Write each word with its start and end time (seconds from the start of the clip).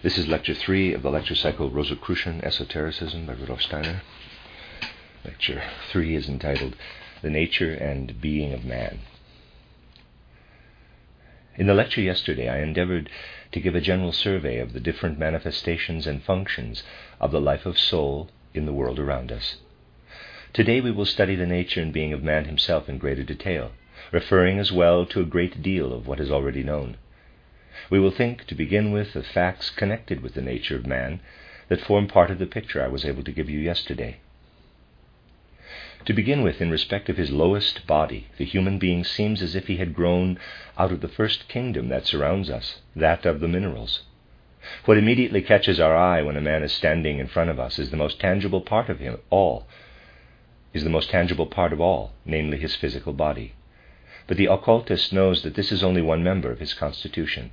This 0.00 0.16
is 0.16 0.28
Lecture 0.28 0.54
3 0.54 0.94
of 0.94 1.02
the 1.02 1.10
lecture 1.10 1.34
cycle 1.34 1.70
Rosicrucian 1.70 2.40
Esotericism 2.44 3.26
by 3.26 3.32
Rudolf 3.32 3.62
Steiner. 3.62 4.02
Lecture 5.24 5.60
3 5.90 6.14
is 6.14 6.28
entitled 6.28 6.76
The 7.20 7.30
Nature 7.30 7.72
and 7.72 8.20
Being 8.20 8.52
of 8.52 8.64
Man. 8.64 9.00
In 11.56 11.66
the 11.66 11.74
lecture 11.74 12.00
yesterday, 12.00 12.48
I 12.48 12.60
endeavored 12.60 13.10
to 13.50 13.58
give 13.58 13.74
a 13.74 13.80
general 13.80 14.12
survey 14.12 14.60
of 14.60 14.72
the 14.72 14.78
different 14.78 15.18
manifestations 15.18 16.06
and 16.06 16.22
functions 16.22 16.84
of 17.20 17.32
the 17.32 17.40
life 17.40 17.66
of 17.66 17.76
soul 17.76 18.30
in 18.54 18.66
the 18.66 18.72
world 18.72 19.00
around 19.00 19.32
us. 19.32 19.56
Today 20.52 20.80
we 20.80 20.92
will 20.92 21.06
study 21.06 21.34
the 21.34 21.44
nature 21.44 21.82
and 21.82 21.92
being 21.92 22.12
of 22.12 22.22
man 22.22 22.44
himself 22.44 22.88
in 22.88 22.98
greater 22.98 23.24
detail, 23.24 23.72
referring 24.12 24.60
as 24.60 24.70
well 24.70 25.04
to 25.06 25.20
a 25.20 25.24
great 25.24 25.60
deal 25.60 25.92
of 25.92 26.06
what 26.06 26.20
is 26.20 26.30
already 26.30 26.62
known. 26.62 26.98
We 27.90 27.98
will 27.98 28.10
think, 28.10 28.44
to 28.46 28.54
begin 28.54 28.92
with, 28.92 29.16
of 29.16 29.26
facts 29.26 29.70
connected 29.70 30.20
with 30.20 30.34
the 30.34 30.42
nature 30.42 30.76
of 30.76 30.86
man 30.86 31.20
that 31.68 31.80
form 31.80 32.06
part 32.06 32.30
of 32.30 32.38
the 32.38 32.46
picture 32.46 32.82
I 32.82 32.88
was 32.88 33.04
able 33.04 33.22
to 33.24 33.32
give 33.32 33.48
you 33.48 33.58
yesterday. 33.58 34.18
To 36.04 36.12
begin 36.12 36.42
with, 36.42 36.60
in 36.60 36.70
respect 36.70 37.08
of 37.08 37.16
his 37.16 37.30
lowest 37.30 37.86
body, 37.86 38.28
the 38.36 38.44
human 38.44 38.78
being 38.78 39.04
seems 39.04 39.40
as 39.40 39.54
if 39.54 39.68
he 39.68 39.78
had 39.78 39.94
grown 39.94 40.38
out 40.76 40.92
of 40.92 41.00
the 41.00 41.08
first 41.08 41.48
kingdom 41.48 41.88
that 41.88 42.06
surrounds 42.06 42.50
us, 42.50 42.80
that 42.94 43.24
of 43.24 43.40
the 43.40 43.48
minerals. 43.48 44.02
What 44.84 44.98
immediately 44.98 45.40
catches 45.40 45.80
our 45.80 45.96
eye 45.96 46.20
when 46.20 46.36
a 46.36 46.42
man 46.42 46.62
is 46.62 46.72
standing 46.72 47.18
in 47.18 47.26
front 47.26 47.48
of 47.48 47.58
us 47.58 47.78
is 47.78 47.90
the 47.90 47.96
most 47.96 48.20
tangible 48.20 48.60
part 48.60 48.90
of 48.90 48.98
him 48.98 49.18
all, 49.30 49.66
is 50.74 50.84
the 50.84 50.90
most 50.90 51.08
tangible 51.08 51.46
part 51.46 51.72
of 51.72 51.80
all, 51.80 52.12
namely 52.24 52.58
his 52.58 52.76
physical 52.76 53.14
body. 53.14 53.54
But 54.26 54.36
the 54.36 54.46
occultist 54.46 55.12
knows 55.12 55.42
that 55.42 55.54
this 55.54 55.72
is 55.72 55.82
only 55.82 56.02
one 56.02 56.22
member 56.22 56.50
of 56.52 56.60
his 56.60 56.74
constitution. 56.74 57.52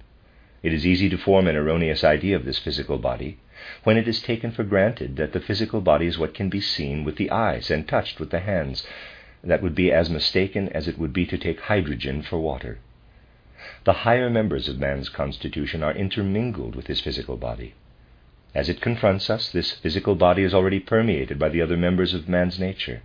It 0.66 0.74
is 0.74 0.88
easy 0.88 1.10
to 1.10 1.18
form 1.20 1.46
an 1.48 1.56
erroneous 1.56 2.04
idea 2.04 2.36
of 2.36 2.44
this 2.44 2.58
physical 2.58 2.98
body 2.98 3.38
when 3.84 3.98
it 3.98 4.08
is 4.08 4.20
taken 4.20 4.50
for 4.50 4.64
granted 4.64 5.16
that 5.16 5.32
the 5.32 5.40
physical 5.40 5.80
body 5.80 6.08
is 6.08 6.18
what 6.18 6.34
can 6.34 6.50
be 6.50 6.60
seen 6.60 7.04
with 7.04 7.18
the 7.18 7.30
eyes 7.30 7.70
and 7.70 7.88
touched 7.88 8.20
with 8.20 8.32
the 8.32 8.40
hands. 8.40 8.84
That 9.44 9.62
would 9.62 9.76
be 9.76 9.92
as 9.92 10.10
mistaken 10.10 10.70
as 10.70 10.88
it 10.88 10.98
would 10.98 11.14
be 11.14 11.28
to 11.28 11.38
take 11.38 11.60
hydrogen 11.60 12.24
for 12.24 12.40
water. 12.40 12.80
The 13.84 13.94
higher 14.08 14.28
members 14.28 14.68
of 14.68 14.80
man's 14.80 15.08
constitution 15.08 15.84
are 15.84 15.94
intermingled 15.94 16.76
with 16.76 16.88
his 16.88 17.00
physical 17.00 17.38
body. 17.38 17.76
As 18.56 18.68
it 18.68 18.82
confronts 18.82 19.30
us, 19.30 19.52
this 19.52 19.74
physical 19.74 20.16
body 20.16 20.42
is 20.42 20.56
already 20.56 20.80
permeated 20.80 21.38
by 21.38 21.50
the 21.50 21.62
other 21.62 21.78
members 21.78 22.16
of 22.16 22.28
man's 22.28 22.60
nature, 22.60 23.04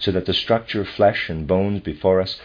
so 0.00 0.10
that 0.10 0.26
the 0.26 0.34
structure 0.34 0.80
of 0.80 0.88
flesh 0.88 1.30
and 1.30 1.46
bones 1.46 1.82
before 1.82 2.20
us 2.20 2.40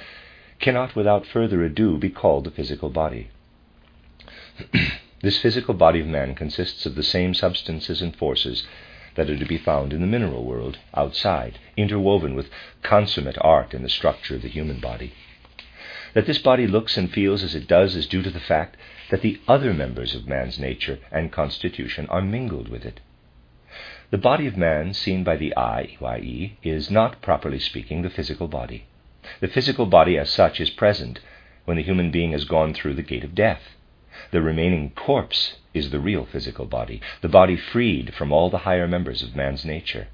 cannot 0.60 0.96
without 0.96 1.26
further 1.26 1.64
ado 1.64 1.98
be 1.98 2.12
called 2.12 2.44
the 2.44 2.52
physical 2.52 2.92
body. 2.92 3.32
this 5.22 5.40
physical 5.40 5.74
body 5.74 6.00
of 6.00 6.08
man 6.08 6.36
consists 6.36 6.86
of 6.86 6.96
the 6.96 7.04
same 7.04 7.34
substances 7.34 8.02
and 8.02 8.16
forces 8.16 8.66
that 9.16 9.30
are 9.30 9.38
to 9.38 9.46
be 9.46 9.58
found 9.58 9.94
in 9.94 10.02
the 10.02 10.08
mineral 10.08 10.46
world 10.46 10.78
outside, 10.94 11.60
interwoven 11.76 12.36
with 12.36 12.50
consummate 12.84 13.38
art 13.42 13.74
in 13.74 13.82
the 13.82 13.90
structure 13.90 14.36
of 14.36 14.44
the 14.44 14.48
human 14.48 14.80
body. 14.80 15.14
That 16.14 16.26
this 16.26 16.38
body 16.38 16.68
looks 16.68 16.98
and 16.98 17.12
feels 17.12 17.44
as 17.44 17.56
it 17.56 17.68
does 17.68 17.96
is 17.96 18.08
due 18.08 18.22
to 18.22 18.30
the 18.30 18.40
fact 18.40 18.78
that 19.10 19.22
the 19.22 19.40
other 19.48 19.74
members 19.74 20.16
of 20.16 20.28
man's 20.28 20.60
nature 20.60 21.00
and 21.12 21.32
constitution 21.32 22.08
are 22.08 22.22
mingled 22.22 22.70
with 22.70 22.86
it. 22.86 23.00
The 24.10 24.18
body 24.18 24.48
of 24.48 24.56
man, 24.56 24.94
seen 24.94 25.24
by 25.24 25.36
the 25.36 25.56
eye, 25.58 25.98
i.e., 26.02 26.58
is 26.64 26.90
not, 26.90 27.22
properly 27.22 27.60
speaking, 27.60 28.04
the 28.04 28.10
physical 28.10 28.48
body. 28.48 28.86
The 29.42 29.48
physical 29.48 29.86
body, 29.86 30.18
as 30.18 30.30
such, 30.30 30.62
is 30.62 30.70
present 30.70 31.20
when 31.66 31.76
the 31.76 31.84
human 31.84 32.12
being 32.12 32.32
has 32.32 32.46
gone 32.46 32.74
through 32.74 32.94
the 32.94 33.02
gate 33.02 33.26
of 33.26 33.36
death. 33.36 33.76
The 34.32 34.42
remaining 34.42 34.90
corpse 34.92 35.58
is 35.74 35.92
the 35.92 36.00
real 36.00 36.26
physical 36.26 36.66
body, 36.66 37.02
the 37.22 37.30
body 37.30 37.56
freed 37.56 38.16
from 38.16 38.32
all 38.32 38.50
the 38.50 38.66
higher 38.66 38.88
members 38.88 39.22
of 39.22 39.36
man's 39.36 39.64
nature. 39.64 40.08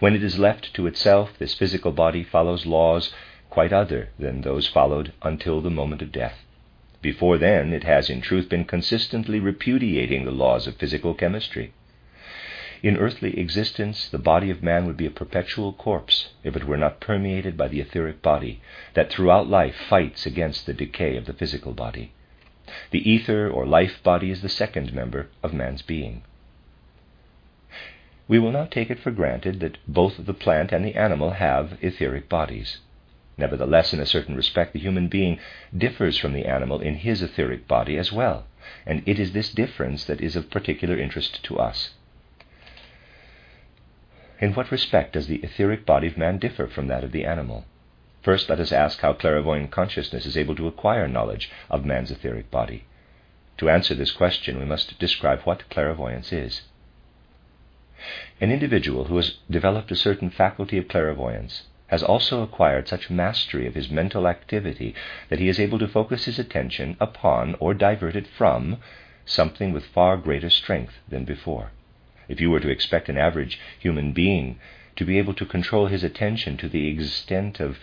When 0.00 0.16
it 0.16 0.24
is 0.24 0.38
left 0.40 0.74
to 0.74 0.88
itself, 0.88 1.38
this 1.38 1.54
physical 1.54 1.92
body 1.92 2.24
follows 2.24 2.66
laws 2.66 3.12
quite 3.50 3.72
other 3.72 4.08
than 4.18 4.40
those 4.40 4.66
followed 4.66 5.12
until 5.22 5.60
the 5.60 5.70
moment 5.70 6.02
of 6.02 6.10
death. 6.10 6.44
Before 7.00 7.38
then, 7.38 7.72
it 7.72 7.84
has 7.84 8.10
in 8.10 8.20
truth 8.20 8.48
been 8.48 8.64
consistently 8.64 9.38
repudiating 9.38 10.24
the 10.24 10.32
laws 10.32 10.66
of 10.66 10.74
physical 10.76 11.14
chemistry. 11.14 11.72
In 12.82 12.96
earthly 12.96 13.38
existence, 13.38 14.08
the 14.08 14.18
body 14.18 14.50
of 14.50 14.62
man 14.62 14.86
would 14.86 14.96
be 14.96 15.06
a 15.06 15.10
perpetual 15.10 15.72
corpse 15.72 16.30
if 16.42 16.56
it 16.56 16.64
were 16.64 16.76
not 16.76 17.00
permeated 17.00 17.56
by 17.56 17.68
the 17.68 17.80
etheric 17.80 18.22
body 18.22 18.60
that 18.94 19.10
throughout 19.10 19.48
life 19.48 19.76
fights 19.88 20.26
against 20.26 20.66
the 20.66 20.74
decay 20.74 21.16
of 21.16 21.26
the 21.26 21.32
physical 21.32 21.72
body. 21.72 22.10
The 22.90 23.10
ether 23.10 23.48
or 23.48 23.66
life 23.66 24.02
body 24.02 24.30
is 24.30 24.42
the 24.42 24.48
second 24.48 24.92
member 24.92 25.28
of 25.42 25.54
man's 25.54 25.82
being. 25.82 26.22
We 28.28 28.38
will 28.38 28.52
not 28.52 28.70
take 28.70 28.90
it 28.90 28.98
for 28.98 29.10
granted 29.10 29.60
that 29.60 29.78
both 29.86 30.26
the 30.26 30.34
plant 30.34 30.70
and 30.70 30.84
the 30.84 30.94
animal 30.94 31.30
have 31.30 31.78
etheric 31.80 32.28
bodies. 32.28 32.78
Nevertheless, 33.38 33.94
in 33.94 34.00
a 34.00 34.06
certain 34.06 34.36
respect, 34.36 34.72
the 34.72 34.80
human 34.80 35.08
being 35.08 35.38
differs 35.76 36.18
from 36.18 36.32
the 36.32 36.44
animal 36.44 36.80
in 36.80 36.96
his 36.96 37.22
etheric 37.22 37.66
body 37.66 37.96
as 37.96 38.12
well, 38.12 38.46
and 38.84 39.02
it 39.06 39.18
is 39.18 39.32
this 39.32 39.50
difference 39.50 40.04
that 40.04 40.20
is 40.20 40.36
of 40.36 40.50
particular 40.50 40.98
interest 40.98 41.42
to 41.44 41.58
us. 41.58 41.94
In 44.40 44.54
what 44.54 44.70
respect 44.70 45.14
does 45.14 45.26
the 45.26 45.40
etheric 45.42 45.86
body 45.86 46.08
of 46.08 46.18
man 46.18 46.38
differ 46.38 46.66
from 46.66 46.88
that 46.88 47.04
of 47.04 47.12
the 47.12 47.24
animal? 47.24 47.64
First, 48.28 48.50
let 48.50 48.60
us 48.60 48.72
ask 48.72 49.00
how 49.00 49.14
clairvoyant 49.14 49.70
consciousness 49.70 50.26
is 50.26 50.36
able 50.36 50.54
to 50.56 50.66
acquire 50.66 51.08
knowledge 51.08 51.50
of 51.70 51.86
man's 51.86 52.10
etheric 52.10 52.50
body. 52.50 52.84
To 53.56 53.70
answer 53.70 53.94
this 53.94 54.10
question, 54.10 54.58
we 54.58 54.66
must 54.66 54.98
describe 54.98 55.40
what 55.44 55.66
clairvoyance 55.70 56.30
is. 56.30 56.60
An 58.38 58.50
individual 58.52 59.04
who 59.04 59.16
has 59.16 59.38
developed 59.50 59.90
a 59.90 59.96
certain 59.96 60.28
faculty 60.28 60.76
of 60.76 60.88
clairvoyance 60.88 61.62
has 61.86 62.02
also 62.02 62.42
acquired 62.42 62.86
such 62.86 63.08
mastery 63.08 63.66
of 63.66 63.74
his 63.74 63.88
mental 63.88 64.28
activity 64.28 64.94
that 65.30 65.38
he 65.38 65.48
is 65.48 65.58
able 65.58 65.78
to 65.78 65.88
focus 65.88 66.26
his 66.26 66.38
attention 66.38 66.98
upon 67.00 67.56
or 67.60 67.72
divert 67.72 68.14
it 68.14 68.26
from 68.26 68.76
something 69.24 69.72
with 69.72 69.86
far 69.86 70.18
greater 70.18 70.50
strength 70.50 70.98
than 71.08 71.24
before. 71.24 71.70
If 72.28 72.42
you 72.42 72.50
were 72.50 72.60
to 72.60 72.68
expect 72.68 73.08
an 73.08 73.16
average 73.16 73.58
human 73.78 74.12
being 74.12 74.60
to 74.96 75.06
be 75.06 75.16
able 75.16 75.32
to 75.32 75.46
control 75.46 75.86
his 75.86 76.04
attention 76.04 76.58
to 76.58 76.68
the 76.68 76.88
extent 76.88 77.58
of 77.58 77.78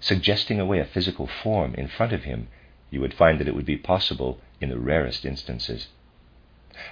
suggesting 0.00 0.60
away 0.60 0.78
a 0.78 0.84
physical 0.84 1.26
form 1.26 1.74
in 1.74 1.88
front 1.88 2.12
of 2.12 2.24
him, 2.24 2.48
you 2.90 3.00
would 3.00 3.14
find 3.14 3.38
that 3.38 3.48
it 3.48 3.54
would 3.54 3.66
be 3.66 3.76
possible 3.76 4.40
in 4.60 4.68
the 4.68 4.78
rarest 4.78 5.24
instances. 5.24 5.88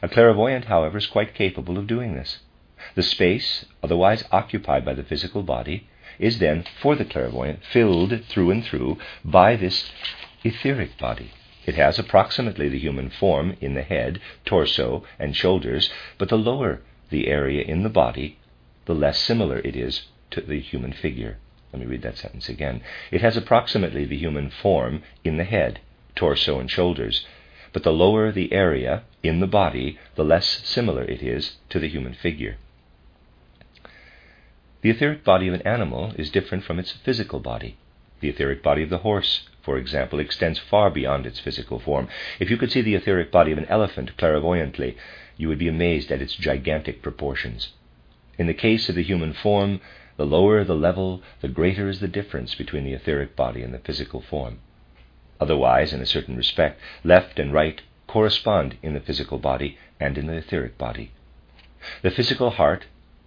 A 0.03 0.09
clairvoyant, 0.09 0.67
however, 0.67 0.99
is 0.99 1.07
quite 1.07 1.35
capable 1.35 1.79
of 1.79 1.87
doing 1.87 2.15
this. 2.15 2.39
The 2.95 3.03
space 3.03 3.65
otherwise 3.83 4.25
occupied 4.33 4.85
by 4.85 4.95
the 4.95 5.05
physical 5.05 5.43
body 5.43 5.89
is 6.19 6.39
then, 6.39 6.65
for 6.81 6.95
the 6.95 7.05
clairvoyant, 7.05 7.65
filled 7.65 8.25
through 8.25 8.51
and 8.51 8.65
through 8.65 8.99
by 9.25 9.57
this 9.57 9.91
etheric 10.43 10.99
body. 10.99 11.33
It 11.67 11.77
has 11.77 11.99
approximately 11.99 12.69
the 12.69 12.79
human 12.79 13.11
form 13.11 13.57
in 13.61 13.75
the 13.75 13.83
head, 13.83 14.21
torso, 14.45 15.05
and 15.19 15.35
shoulders, 15.35 15.91
but 16.19 16.29
the 16.29 16.39
lower 16.39 16.83
the 17.11 17.29
area 17.29 17.63
in 17.63 17.83
the 17.83 17.89
body, 17.89 18.39
the 18.87 18.95
less 18.95 19.19
similar 19.19 19.59
it 19.59 19.77
is 19.77 20.03
to 20.31 20.41
the 20.41 20.61
human 20.61 20.93
figure. 20.93 21.39
Let 21.75 21.81
me 21.81 21.87
read 21.87 22.03
that 22.03 22.19
sentence 22.19 22.49
again. 22.49 22.83
It 23.11 23.21
has 23.21 23.37
approximately 23.37 24.05
the 24.05 24.17
human 24.17 24.49
form 24.49 25.03
in 25.25 25.39
the 25.39 25.45
head, 25.45 25.81
torso, 26.15 26.61
and 26.61 26.71
shoulders, 26.71 27.27
but 27.73 27.83
the 27.83 27.93
lower 27.93 28.31
the 28.31 28.53
area 28.53 29.03
in 29.25 29.41
the 29.41 29.49
body, 29.49 29.99
the 30.15 30.25
less 30.25 30.47
similar 30.65 31.03
it 31.03 31.21
is 31.21 31.57
to 31.71 31.81
the 31.81 31.89
human 31.89 32.15
figure. 32.15 32.59
The 34.83 34.91
etheric 34.91 35.25
body 35.25 35.49
of 35.49 35.55
an 35.55 35.63
animal 35.63 36.13
is 36.17 36.31
different 36.31 36.63
from 36.63 36.79
its 36.79 36.93
physical 36.93 37.41
body. 37.41 37.77
The 38.21 38.29
etheric 38.29 38.63
body 38.63 38.85
of 38.85 38.91
the 38.91 38.99
horse, 38.99 39.49
for 39.61 39.77
example, 39.77 40.21
extends 40.21 40.61
far 40.61 40.91
beyond 40.91 41.27
its 41.27 41.41
physical 41.41 41.81
form. 41.81 42.07
If 42.39 42.51
you 42.51 42.57
could 42.57 42.71
see 42.71 42.83
the 42.83 42.95
etheric 42.95 43.33
body 43.33 43.51
of 43.51 43.59
an 43.59 43.67
elephant 43.69 44.17
clairvoyantly, 44.17 44.97
you 45.37 45.49
would 45.49 45.59
be 45.59 45.67
amazed 45.67 46.13
at 46.13 46.23
its 46.23 46.37
gigantic 46.37 47.03
proportions. 47.03 47.71
In 48.39 48.47
the 48.47 48.55
case 48.55 48.89
of 48.89 48.95
the 48.95 49.03
human 49.03 49.33
form, 49.33 49.81
the 50.17 50.27
lower 50.27 50.63
the 50.65 50.77
level, 50.77 51.23
the 51.41 51.49
greater 51.49 51.89
is 51.89 52.01
the 52.01 52.09
difference 52.09 52.55
between 52.55 52.85
the 52.85 52.93
etheric 52.93 53.35
body 53.35 53.63
and 53.63 53.75
the 53.75 53.79
physical 53.79 54.21
form. 54.21 54.61
Otherwise, 55.41 55.93
in 55.93 56.01
a 56.01 56.07
certain 56.07 56.37
respect, 56.37 56.81
left 57.03 57.39
and 57.39 57.53
right 57.53 57.81
correspond 58.07 58.77
in 58.83 58.95
the 58.95 59.01
physical 59.01 59.39
body 59.39 59.77
and 59.99 60.17
in 60.17 60.27
the 60.27 60.37
etheric 60.37 60.79
body. 60.79 61.11
The 62.03 62.11
physical 62.11 62.51
heart 62.51 62.87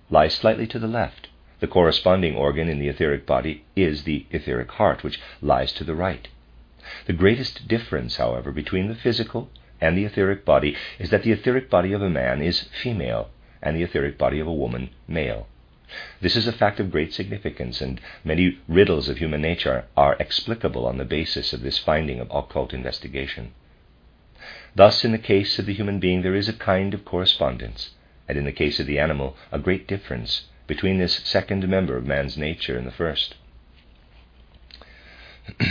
lies 0.09 0.33
slightly 0.33 0.65
to 0.67 0.79
the 0.79 0.87
left. 0.87 1.27
The 1.59 1.67
corresponding 1.67 2.35
organ 2.35 2.69
in 2.69 2.79
the 2.79 2.87
etheric 2.87 3.25
body 3.25 3.65
is 3.75 4.03
the 4.03 4.25
etheric 4.31 4.71
heart, 4.71 5.03
which 5.03 5.19
lies 5.41 5.73
to 5.73 5.83
the 5.83 5.95
right. 5.95 6.27
The 7.05 7.13
greatest 7.13 7.67
difference, 7.67 8.15
however, 8.15 8.51
between 8.51 8.87
the 8.87 8.95
physical 8.95 9.49
and 9.81 9.97
the 9.97 10.05
etheric 10.05 10.45
body 10.45 10.75
is 10.99 11.09
that 11.09 11.23
the 11.23 11.31
etheric 11.31 11.69
body 11.69 11.91
of 11.91 12.01
a 12.01 12.09
man 12.09 12.41
is 12.41 12.69
female 12.81 13.29
and 13.61 13.75
the 13.75 13.83
etheric 13.83 14.17
body 14.17 14.39
of 14.39 14.47
a 14.47 14.53
woman 14.53 14.91
male. 15.07 15.47
This 16.19 16.35
is 16.35 16.47
a 16.47 16.51
fact 16.51 16.79
of 16.79 16.91
great 16.91 17.13
significance, 17.13 17.79
and 17.79 18.01
many 18.23 18.57
riddles 18.67 19.07
of 19.07 19.19
human 19.19 19.41
nature 19.41 19.85
are 19.95 20.17
explicable 20.19 20.85
on 20.85 20.97
the 20.97 21.05
basis 21.05 21.53
of 21.53 21.61
this 21.61 21.77
finding 21.77 22.19
of 22.19 22.29
occult 22.29 22.73
investigation. 22.73 23.53
Thus, 24.75 25.05
in 25.05 25.11
the 25.11 25.17
case 25.17 25.57
of 25.59 25.65
the 25.65 25.73
human 25.73 25.99
being, 25.99 26.21
there 26.21 26.35
is 26.35 26.49
a 26.49 26.53
kind 26.53 26.93
of 26.93 27.05
correspondence, 27.05 27.91
and 28.27 28.37
in 28.37 28.43
the 28.43 28.51
case 28.51 28.79
of 28.79 28.85
the 28.85 28.99
animal, 28.99 29.37
a 29.51 29.59
great 29.59 29.87
difference 29.87 30.47
between 30.67 30.97
this 30.97 31.15
second 31.23 31.67
member 31.67 31.95
of 31.95 32.05
man's 32.05 32.37
nature 32.37 32.77
and 32.77 32.85
the 32.85 32.91
first. 32.91 33.35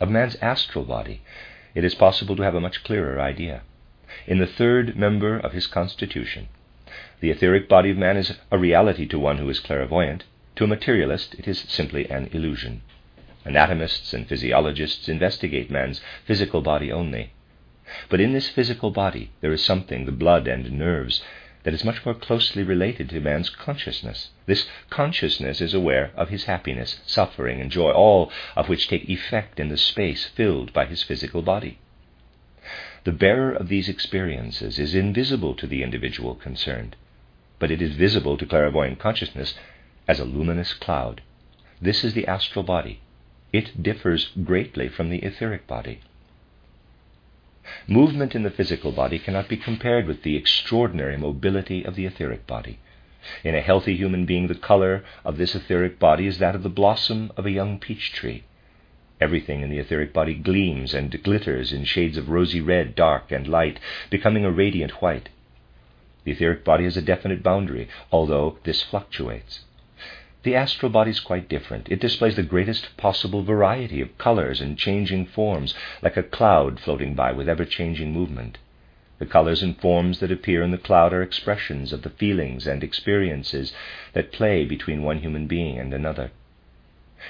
of 0.00 0.08
man's 0.08 0.36
astral 0.36 0.84
body, 0.84 1.22
it 1.74 1.84
is 1.84 1.94
possible 1.94 2.36
to 2.36 2.42
have 2.42 2.54
a 2.54 2.60
much 2.60 2.84
clearer 2.84 3.20
idea. 3.20 3.62
In 4.26 4.38
the 4.38 4.46
third 4.46 4.96
member 4.96 5.38
of 5.38 5.52
his 5.52 5.66
constitution, 5.66 6.48
the 7.20 7.30
etheric 7.30 7.68
body 7.68 7.90
of 7.90 7.98
man 7.98 8.16
is 8.16 8.32
a 8.50 8.56
reality 8.56 9.06
to 9.06 9.18
one 9.18 9.36
who 9.36 9.48
is 9.50 9.60
clairvoyant. 9.60 10.24
To 10.56 10.64
a 10.64 10.66
materialist, 10.66 11.34
it 11.34 11.46
is 11.46 11.58
simply 11.68 12.08
an 12.08 12.30
illusion. 12.32 12.80
Anatomists 13.44 14.14
and 14.14 14.26
physiologists 14.26 15.06
investigate 15.06 15.70
man's 15.70 16.00
physical 16.24 16.62
body 16.62 16.90
only. 16.90 17.32
But 18.08 18.20
in 18.20 18.32
this 18.32 18.48
physical 18.48 18.90
body, 18.90 19.32
there 19.42 19.52
is 19.52 19.62
something, 19.62 20.06
the 20.06 20.12
blood 20.12 20.48
and 20.48 20.72
nerves, 20.72 21.22
that 21.64 21.74
is 21.74 21.84
much 21.84 22.06
more 22.06 22.14
closely 22.14 22.62
related 22.62 23.10
to 23.10 23.20
man's 23.20 23.50
consciousness. 23.50 24.30
This 24.46 24.66
consciousness 24.88 25.60
is 25.60 25.74
aware 25.74 26.12
of 26.16 26.30
his 26.30 26.44
happiness, 26.44 27.00
suffering, 27.04 27.60
and 27.60 27.70
joy, 27.70 27.90
all 27.90 28.32
of 28.56 28.70
which 28.70 28.88
take 28.88 29.10
effect 29.10 29.60
in 29.60 29.68
the 29.68 29.76
space 29.76 30.24
filled 30.24 30.72
by 30.72 30.86
his 30.86 31.02
physical 31.02 31.42
body. 31.42 31.80
The 33.04 33.12
bearer 33.12 33.52
of 33.52 33.68
these 33.68 33.90
experiences 33.90 34.78
is 34.78 34.94
invisible 34.94 35.54
to 35.56 35.66
the 35.66 35.82
individual 35.82 36.34
concerned 36.34 36.96
but 37.60 37.70
it 37.70 37.80
is 37.80 37.94
visible 37.94 38.36
to 38.36 38.46
clairvoyant 38.46 38.98
consciousness 38.98 39.54
as 40.08 40.18
a 40.18 40.24
luminous 40.24 40.74
cloud. 40.74 41.22
This 41.80 42.02
is 42.02 42.14
the 42.14 42.26
astral 42.26 42.64
body. 42.64 43.00
It 43.52 43.80
differs 43.80 44.30
greatly 44.44 44.88
from 44.88 45.10
the 45.10 45.18
etheric 45.18 45.68
body. 45.68 46.00
Movement 47.86 48.34
in 48.34 48.42
the 48.42 48.50
physical 48.50 48.90
body 48.90 49.18
cannot 49.18 49.48
be 49.48 49.56
compared 49.56 50.06
with 50.06 50.22
the 50.22 50.34
extraordinary 50.36 51.16
mobility 51.16 51.84
of 51.84 51.94
the 51.94 52.06
etheric 52.06 52.46
body. 52.46 52.78
In 53.44 53.54
a 53.54 53.60
healthy 53.60 53.94
human 53.96 54.24
being, 54.24 54.46
the 54.46 54.54
color 54.54 55.04
of 55.24 55.36
this 55.36 55.54
etheric 55.54 55.98
body 55.98 56.26
is 56.26 56.38
that 56.38 56.54
of 56.54 56.62
the 56.62 56.68
blossom 56.68 57.30
of 57.36 57.46
a 57.46 57.50
young 57.50 57.78
peach 57.78 58.12
tree. 58.12 58.44
Everything 59.20 59.60
in 59.60 59.68
the 59.68 59.78
etheric 59.78 60.14
body 60.14 60.34
gleams 60.34 60.94
and 60.94 61.22
glitters 61.22 61.72
in 61.72 61.84
shades 61.84 62.16
of 62.16 62.30
rosy 62.30 62.62
red, 62.62 62.94
dark, 62.94 63.30
and 63.30 63.46
light, 63.46 63.78
becoming 64.08 64.44
a 64.46 64.50
radiant 64.50 65.02
white. 65.02 65.28
The 66.24 66.32
etheric 66.32 66.64
body 66.64 66.84
has 66.84 66.98
a 66.98 67.02
definite 67.02 67.42
boundary, 67.42 67.88
although 68.12 68.58
this 68.64 68.82
fluctuates. 68.82 69.60
The 70.42 70.54
astral 70.54 70.90
body 70.90 71.10
is 71.10 71.20
quite 71.20 71.48
different. 71.48 71.90
It 71.90 72.00
displays 72.00 72.36
the 72.36 72.42
greatest 72.42 72.96
possible 72.96 73.42
variety 73.42 74.00
of 74.00 74.16
colors 74.18 74.60
and 74.60 74.76
changing 74.76 75.26
forms, 75.26 75.74
like 76.02 76.16
a 76.16 76.22
cloud 76.22 76.80
floating 76.80 77.14
by 77.14 77.32
with 77.32 77.48
ever 77.48 77.64
changing 77.64 78.12
movement. 78.12 78.58
The 79.18 79.26
colors 79.26 79.62
and 79.62 79.78
forms 79.78 80.20
that 80.20 80.30
appear 80.32 80.62
in 80.62 80.70
the 80.70 80.78
cloud 80.78 81.12
are 81.12 81.22
expressions 81.22 81.92
of 81.92 82.02
the 82.02 82.10
feelings 82.10 82.66
and 82.66 82.82
experiences 82.82 83.74
that 84.12 84.32
play 84.32 84.64
between 84.64 85.02
one 85.02 85.18
human 85.18 85.46
being 85.46 85.78
and 85.78 85.92
another. 85.92 86.30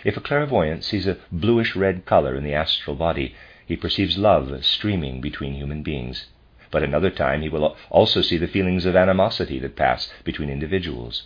If 0.05 0.17
a 0.17 0.21
clairvoyant 0.21 0.85
sees 0.85 1.07
a 1.07 1.19
bluish 1.33 1.75
red 1.75 2.07
color 2.07 2.37
in 2.37 2.45
the 2.45 2.55
astral 2.55 2.95
body, 2.97 3.35
he 3.67 3.77
perceives 3.77 4.19
love 4.19 4.65
streaming 4.65 5.21
between 5.21 5.55
human 5.55 5.83
beings 5.83 6.27
but 6.71 6.83
another 6.83 7.11
time 7.11 7.43
he 7.43 7.49
will 7.49 7.77
also 7.91 8.23
see 8.23 8.37
the 8.37 8.47
feelings 8.47 8.85
of 8.85 8.97
animosity 8.97 9.59
that 9.59 9.77
pass 9.77 10.13
between 10.25 10.51
individuals. 10.51 11.25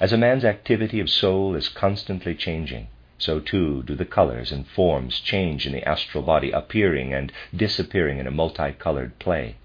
As 0.00 0.12
a 0.12 0.18
man's 0.18 0.44
activity 0.44 1.00
of 1.00 1.10
soul 1.10 1.54
is 1.54 1.68
constantly 1.68 2.34
changing, 2.34 2.88
so 3.18 3.38
too 3.38 3.82
do 3.84 3.94
the 3.94 4.04
colors 4.04 4.50
and 4.50 4.66
forms 4.66 5.20
change 5.20 5.66
in 5.66 5.72
the 5.72 5.88
astral 5.88 6.22
body, 6.22 6.50
appearing 6.50 7.12
and 7.12 7.32
disappearing 7.54 8.18
in 8.18 8.26
a 8.26 8.30
multicolored 8.30 9.18
play. 9.18 9.56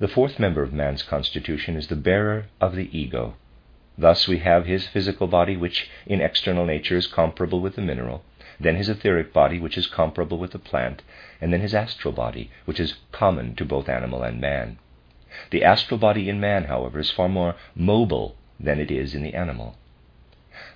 The 0.00 0.08
fourth 0.08 0.38
member 0.38 0.62
of 0.62 0.72
man's 0.72 1.02
constitution 1.02 1.76
is 1.76 1.88
the 1.88 1.96
bearer 1.96 2.46
of 2.60 2.74
the 2.74 2.88
ego. 2.96 3.34
Thus 3.98 4.26
we 4.26 4.38
have 4.38 4.64
his 4.64 4.88
physical 4.88 5.26
body, 5.26 5.56
which 5.56 5.90
in 6.06 6.22
external 6.22 6.64
nature 6.64 6.96
is 6.96 7.06
comparable 7.06 7.60
with 7.60 7.76
the 7.76 7.82
mineral, 7.82 8.24
then 8.60 8.76
his 8.76 8.90
etheric 8.90 9.32
body, 9.32 9.58
which 9.58 9.78
is 9.78 9.86
comparable 9.86 10.36
with 10.36 10.50
the 10.50 10.58
plant, 10.58 11.02
and 11.40 11.52
then 11.52 11.60
his 11.60 11.74
astral 11.74 12.12
body, 12.12 12.50
which 12.66 12.78
is 12.78 12.96
common 13.10 13.54
to 13.54 13.64
both 13.64 13.88
animal 13.88 14.22
and 14.22 14.40
man. 14.40 14.78
The 15.50 15.64
astral 15.64 15.98
body 15.98 16.28
in 16.28 16.38
man, 16.40 16.64
however, 16.64 16.98
is 16.98 17.10
far 17.10 17.28
more 17.28 17.54
mobile 17.74 18.36
than 18.58 18.78
it 18.78 18.90
is 18.90 19.14
in 19.14 19.22
the 19.22 19.34
animal. 19.34 19.78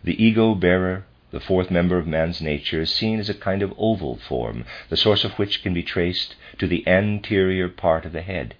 The 0.02 0.22
ego 0.22 0.54
bearer, 0.54 1.04
the 1.30 1.40
fourth 1.40 1.70
member 1.70 1.98
of 1.98 2.06
man's 2.06 2.40
nature, 2.40 2.80
is 2.80 2.94
seen 2.94 3.18
as 3.20 3.28
a 3.28 3.34
kind 3.34 3.62
of 3.62 3.74
oval 3.76 4.16
form, 4.16 4.64
the 4.88 4.96
source 4.96 5.24
of 5.24 5.32
which 5.32 5.62
can 5.62 5.74
be 5.74 5.82
traced 5.82 6.36
to 6.58 6.66
the 6.66 6.86
anterior 6.86 7.68
part 7.68 8.06
of 8.06 8.12
the 8.12 8.22
head. 8.22 8.54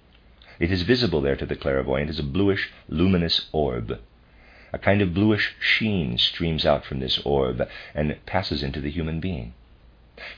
It 0.59 0.71
is 0.71 0.83
visible 0.83 1.21
there 1.21 1.35
to 1.35 1.45
the 1.45 1.55
clairvoyant 1.55 2.09
as 2.09 2.19
a 2.19 2.23
bluish, 2.23 2.71
luminous 2.87 3.47
orb. 3.51 3.99
A 4.75 4.77
kind 4.77 5.01
of 5.01 5.13
bluish 5.13 5.55
sheen 5.57 6.17
streams 6.17 6.65
out 6.65 6.83
from 6.83 6.99
this 6.99 7.17
orb 7.19 7.65
and 7.93 8.13
passes 8.25 8.61
into 8.61 8.81
the 8.81 8.91
human 8.91 9.21
being. 9.21 9.53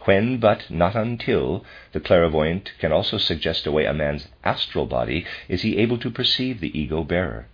When, 0.02 0.38
but 0.38 0.70
not 0.70 0.96
until, 0.96 1.66
the 1.92 2.00
clairvoyant 2.00 2.74
can 2.78 2.92
also 2.92 3.18
suggest 3.18 3.66
away 3.66 3.86
a 3.86 3.96
man's 3.96 4.28
astral 4.44 4.86
body, 4.86 5.26
is 5.50 5.64
he 5.64 5.80
able 5.80 5.98
to 5.98 6.12
perceive 6.12 6.60
the 6.60 6.80
ego 6.80 7.04
bearer. 7.04 7.48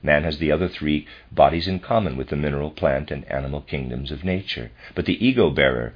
Man 0.00 0.22
has 0.22 0.38
the 0.38 0.52
other 0.52 0.68
three 0.68 1.08
bodies 1.32 1.66
in 1.66 1.80
common 1.80 2.16
with 2.16 2.28
the 2.28 2.36
mineral, 2.36 2.70
plant, 2.70 3.10
and 3.10 3.24
animal 3.24 3.62
kingdoms 3.62 4.12
of 4.12 4.22
nature, 4.22 4.70
but 4.94 5.06
the 5.06 5.26
ego 5.26 5.50
bearer 5.50 5.92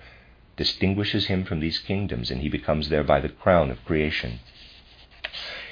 distinguishes 0.57 1.29
him 1.29 1.45
from 1.45 1.61
these 1.61 1.79
kingdoms, 1.79 2.33
and 2.33 2.41
he 2.41 2.49
becomes 2.49 2.89
thereby 2.89 3.21
the 3.21 3.29
crown 3.29 3.71
of 3.71 3.85
creation. 3.85 4.41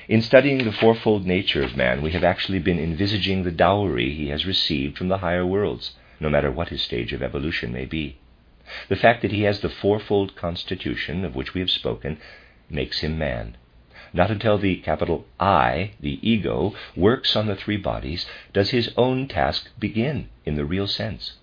In 0.08 0.22
studying 0.22 0.64
the 0.64 0.72
fourfold 0.72 1.26
nature 1.26 1.62
of 1.62 1.76
man, 1.76 2.00
we 2.00 2.12
have 2.12 2.24
actually 2.24 2.60
been 2.60 2.78
envisaging 2.78 3.42
the 3.42 3.50
dowry 3.50 4.14
he 4.14 4.28
has 4.28 4.46
received 4.46 4.96
from 4.96 5.08
the 5.08 5.18
higher 5.18 5.44
worlds, 5.44 5.96
no 6.18 6.30
matter 6.30 6.50
what 6.50 6.70
his 6.70 6.80
stage 6.80 7.12
of 7.12 7.22
evolution 7.22 7.74
may 7.74 7.84
be. 7.84 8.16
The 8.88 8.96
fact 8.96 9.20
that 9.20 9.32
he 9.32 9.42
has 9.42 9.60
the 9.60 9.68
fourfold 9.68 10.34
constitution 10.34 11.26
of 11.26 11.36
which 11.36 11.52
we 11.52 11.60
have 11.60 11.70
spoken 11.70 12.16
makes 12.70 13.00
him 13.00 13.18
man. 13.18 13.58
Not 14.14 14.30
until 14.30 14.56
the 14.56 14.76
capital 14.76 15.26
I, 15.38 15.90
the 16.00 16.18
ego, 16.26 16.74
works 16.96 17.36
on 17.36 17.46
the 17.46 17.54
three 17.56 17.76
bodies 17.76 18.24
does 18.54 18.70
his 18.70 18.90
own 18.96 19.28
task 19.28 19.68
begin 19.78 20.30
in 20.46 20.54
the 20.54 20.64
real 20.64 20.86
sense. 20.86 21.34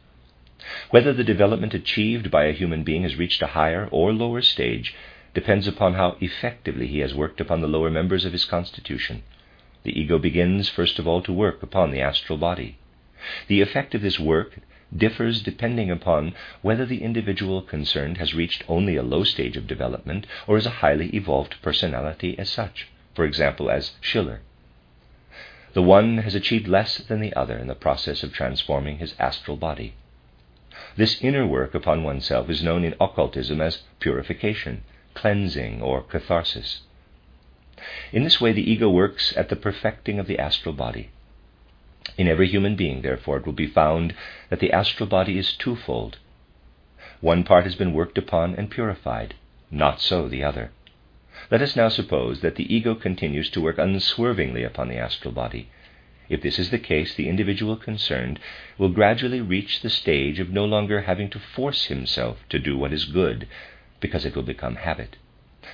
Whether 0.89 1.13
the 1.13 1.23
development 1.23 1.75
achieved 1.75 2.31
by 2.31 2.45
a 2.45 2.51
human 2.51 2.83
being 2.83 3.03
has 3.03 3.15
reached 3.15 3.43
a 3.43 3.47
higher 3.53 3.87
or 3.91 4.11
lower 4.11 4.41
stage 4.41 4.95
depends 5.35 5.67
upon 5.67 5.93
how 5.93 6.15
effectively 6.19 6.87
he 6.87 6.99
has 6.99 7.13
worked 7.13 7.39
upon 7.39 7.61
the 7.61 7.67
lower 7.67 7.91
members 7.91 8.25
of 8.25 8.31
his 8.31 8.45
constitution. 8.45 9.21
The 9.83 9.99
ego 9.99 10.17
begins, 10.17 10.69
first 10.69 10.97
of 10.97 11.07
all, 11.07 11.21
to 11.21 11.31
work 11.31 11.61
upon 11.61 11.91
the 11.91 12.01
astral 12.01 12.39
body. 12.39 12.77
The 13.47 13.61
effect 13.61 13.93
of 13.93 14.01
this 14.01 14.19
work 14.19 14.59
differs 14.95 15.41
depending 15.41 15.91
upon 15.91 16.33
whether 16.61 16.85
the 16.85 17.03
individual 17.03 17.61
concerned 17.61 18.17
has 18.17 18.33
reached 18.33 18.63
only 18.67 18.95
a 18.95 19.03
low 19.03 19.23
stage 19.23 19.57
of 19.57 19.67
development 19.67 20.25
or 20.47 20.57
is 20.57 20.65
a 20.65 20.81
highly 20.81 21.09
evolved 21.09 21.55
personality 21.61 22.39
as 22.39 22.49
such, 22.49 22.87
for 23.13 23.25
example, 23.25 23.69
as 23.69 23.91
Schiller. 23.99 24.41
The 25.73 25.81
one 25.81 26.19
has 26.19 26.35
achieved 26.35 26.69
less 26.69 26.97
than 26.97 27.19
the 27.19 27.33
other 27.35 27.57
in 27.57 27.67
the 27.67 27.75
process 27.75 28.23
of 28.23 28.31
transforming 28.31 28.99
his 28.99 29.13
astral 29.19 29.57
body. 29.57 29.95
This 30.95 31.21
inner 31.21 31.45
work 31.45 31.75
upon 31.75 32.03
oneself 32.03 32.49
is 32.49 32.63
known 32.63 32.85
in 32.85 32.95
occultism 33.01 33.59
as 33.59 33.83
purification, 33.99 34.83
cleansing, 35.15 35.81
or 35.81 36.03
catharsis. 36.03 36.81
In 38.13 38.23
this 38.23 38.39
way, 38.39 38.51
the 38.51 38.69
ego 38.69 38.89
works 38.89 39.35
at 39.35 39.49
the 39.49 39.55
perfecting 39.55 40.19
of 40.19 40.27
the 40.27 40.37
astral 40.37 40.73
body. 40.73 41.09
In 42.17 42.27
every 42.27 42.47
human 42.47 42.75
being, 42.75 43.01
therefore, 43.01 43.37
it 43.37 43.45
will 43.45 43.53
be 43.53 43.67
found 43.67 44.13
that 44.49 44.59
the 44.59 44.71
astral 44.71 45.09
body 45.09 45.37
is 45.39 45.53
twofold. 45.53 46.19
One 47.19 47.43
part 47.43 47.63
has 47.63 47.75
been 47.75 47.93
worked 47.93 48.17
upon 48.17 48.55
and 48.55 48.69
purified, 48.69 49.33
not 49.71 49.99
so 49.99 50.27
the 50.27 50.43
other. 50.43 50.71
Let 51.51 51.61
us 51.61 51.75
now 51.75 51.89
suppose 51.89 52.41
that 52.41 52.55
the 52.55 52.73
ego 52.73 52.95
continues 52.95 53.49
to 53.51 53.61
work 53.61 53.77
unswervingly 53.77 54.63
upon 54.63 54.87
the 54.87 54.97
astral 54.97 55.33
body. 55.33 55.69
If 56.29 56.41
this 56.41 56.57
is 56.57 56.69
the 56.69 56.79
case, 56.79 57.13
the 57.13 57.29
individual 57.29 57.75
concerned 57.75 58.39
will 58.77 58.89
gradually 58.89 59.41
reach 59.41 59.81
the 59.81 59.89
stage 59.89 60.39
of 60.39 60.49
no 60.49 60.65
longer 60.65 61.01
having 61.01 61.29
to 61.31 61.39
force 61.39 61.85
himself 61.85 62.37
to 62.49 62.57
do 62.57 62.77
what 62.77 62.93
is 62.93 63.05
good, 63.05 63.47
because 64.05 64.25
it 64.25 64.35
will 64.35 64.43
become 64.43 64.75
habit. 64.75 65.17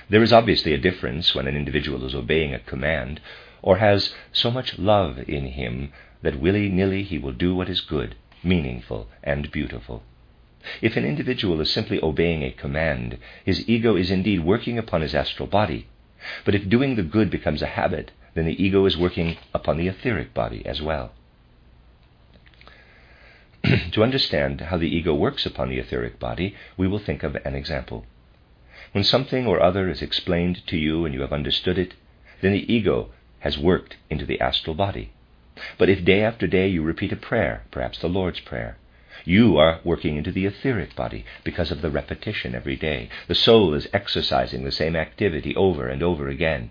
There 0.08 0.22
is 0.22 0.32
obviously 0.32 0.72
a 0.72 0.78
difference 0.78 1.34
when 1.34 1.46
an 1.46 1.56
individual 1.56 2.04
is 2.06 2.14
obeying 2.14 2.54
a 2.54 2.58
command 2.58 3.20
or 3.60 3.76
has 3.76 4.14
so 4.32 4.50
much 4.50 4.78
love 4.78 5.18
in 5.28 5.46
him 5.46 5.92
that 6.22 6.40
willy 6.40 6.68
nilly 6.68 7.02
he 7.02 7.18
will 7.18 7.32
do 7.32 7.54
what 7.54 7.68
is 7.68 7.80
good, 7.80 8.14
meaningful, 8.42 9.08
and 9.22 9.50
beautiful. 9.50 10.02
If 10.80 10.96
an 10.96 11.04
individual 11.04 11.60
is 11.60 11.70
simply 11.70 12.00
obeying 12.02 12.42
a 12.42 12.52
command, 12.52 13.18
his 13.44 13.68
ego 13.68 13.96
is 13.96 14.10
indeed 14.10 14.40
working 14.40 14.78
upon 14.78 15.02
his 15.02 15.14
astral 15.14 15.48
body. 15.48 15.88
But 16.44 16.54
if 16.54 16.68
doing 16.68 16.96
the 16.96 17.02
good 17.02 17.30
becomes 17.30 17.62
a 17.62 17.66
habit, 17.66 18.12
then 18.34 18.46
the 18.46 18.62
ego 18.62 18.86
is 18.86 18.96
working 18.96 19.36
upon 19.52 19.76
the 19.76 19.88
etheric 19.88 20.32
body 20.32 20.64
as 20.64 20.80
well. 20.80 21.12
to 23.92 24.02
understand 24.02 24.60
how 24.60 24.78
the 24.78 24.88
ego 24.88 25.14
works 25.14 25.46
upon 25.46 25.68
the 25.68 25.78
etheric 25.78 26.18
body, 26.18 26.54
we 26.76 26.88
will 26.88 26.98
think 26.98 27.22
of 27.22 27.36
an 27.44 27.54
example. 27.54 28.06
When 28.92 29.04
something 29.04 29.46
or 29.46 29.62
other 29.62 29.88
is 29.88 30.02
explained 30.02 30.66
to 30.66 30.76
you 30.76 31.04
and 31.04 31.14
you 31.14 31.22
have 31.22 31.32
understood 31.32 31.78
it, 31.78 31.94
then 32.42 32.52
the 32.52 32.72
ego 32.72 33.10
has 33.40 33.58
worked 33.58 33.96
into 34.10 34.26
the 34.26 34.40
astral 34.40 34.74
body. 34.74 35.12
But 35.78 35.88
if 35.88 36.04
day 36.04 36.22
after 36.22 36.46
day 36.46 36.68
you 36.68 36.82
repeat 36.82 37.12
a 37.12 37.16
prayer, 37.16 37.64
perhaps 37.70 37.98
the 37.98 38.08
Lord's 38.08 38.40
Prayer, 38.40 38.76
you 39.24 39.56
are 39.56 39.80
working 39.84 40.16
into 40.16 40.32
the 40.32 40.46
etheric 40.46 40.96
body 40.96 41.24
because 41.44 41.70
of 41.70 41.80
the 41.80 41.90
repetition 41.90 42.54
every 42.54 42.76
day. 42.76 43.08
The 43.28 43.34
soul 43.34 43.74
is 43.74 43.88
exercising 43.92 44.64
the 44.64 44.72
same 44.72 44.96
activity 44.96 45.54
over 45.56 45.88
and 45.88 46.02
over 46.02 46.28
again. 46.28 46.70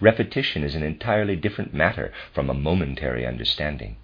Repetition 0.00 0.62
is 0.62 0.74
an 0.74 0.82
entirely 0.82 1.36
different 1.36 1.74
matter 1.74 2.12
from 2.32 2.48
a 2.48 2.54
momentary 2.54 3.26
understanding. 3.26 3.96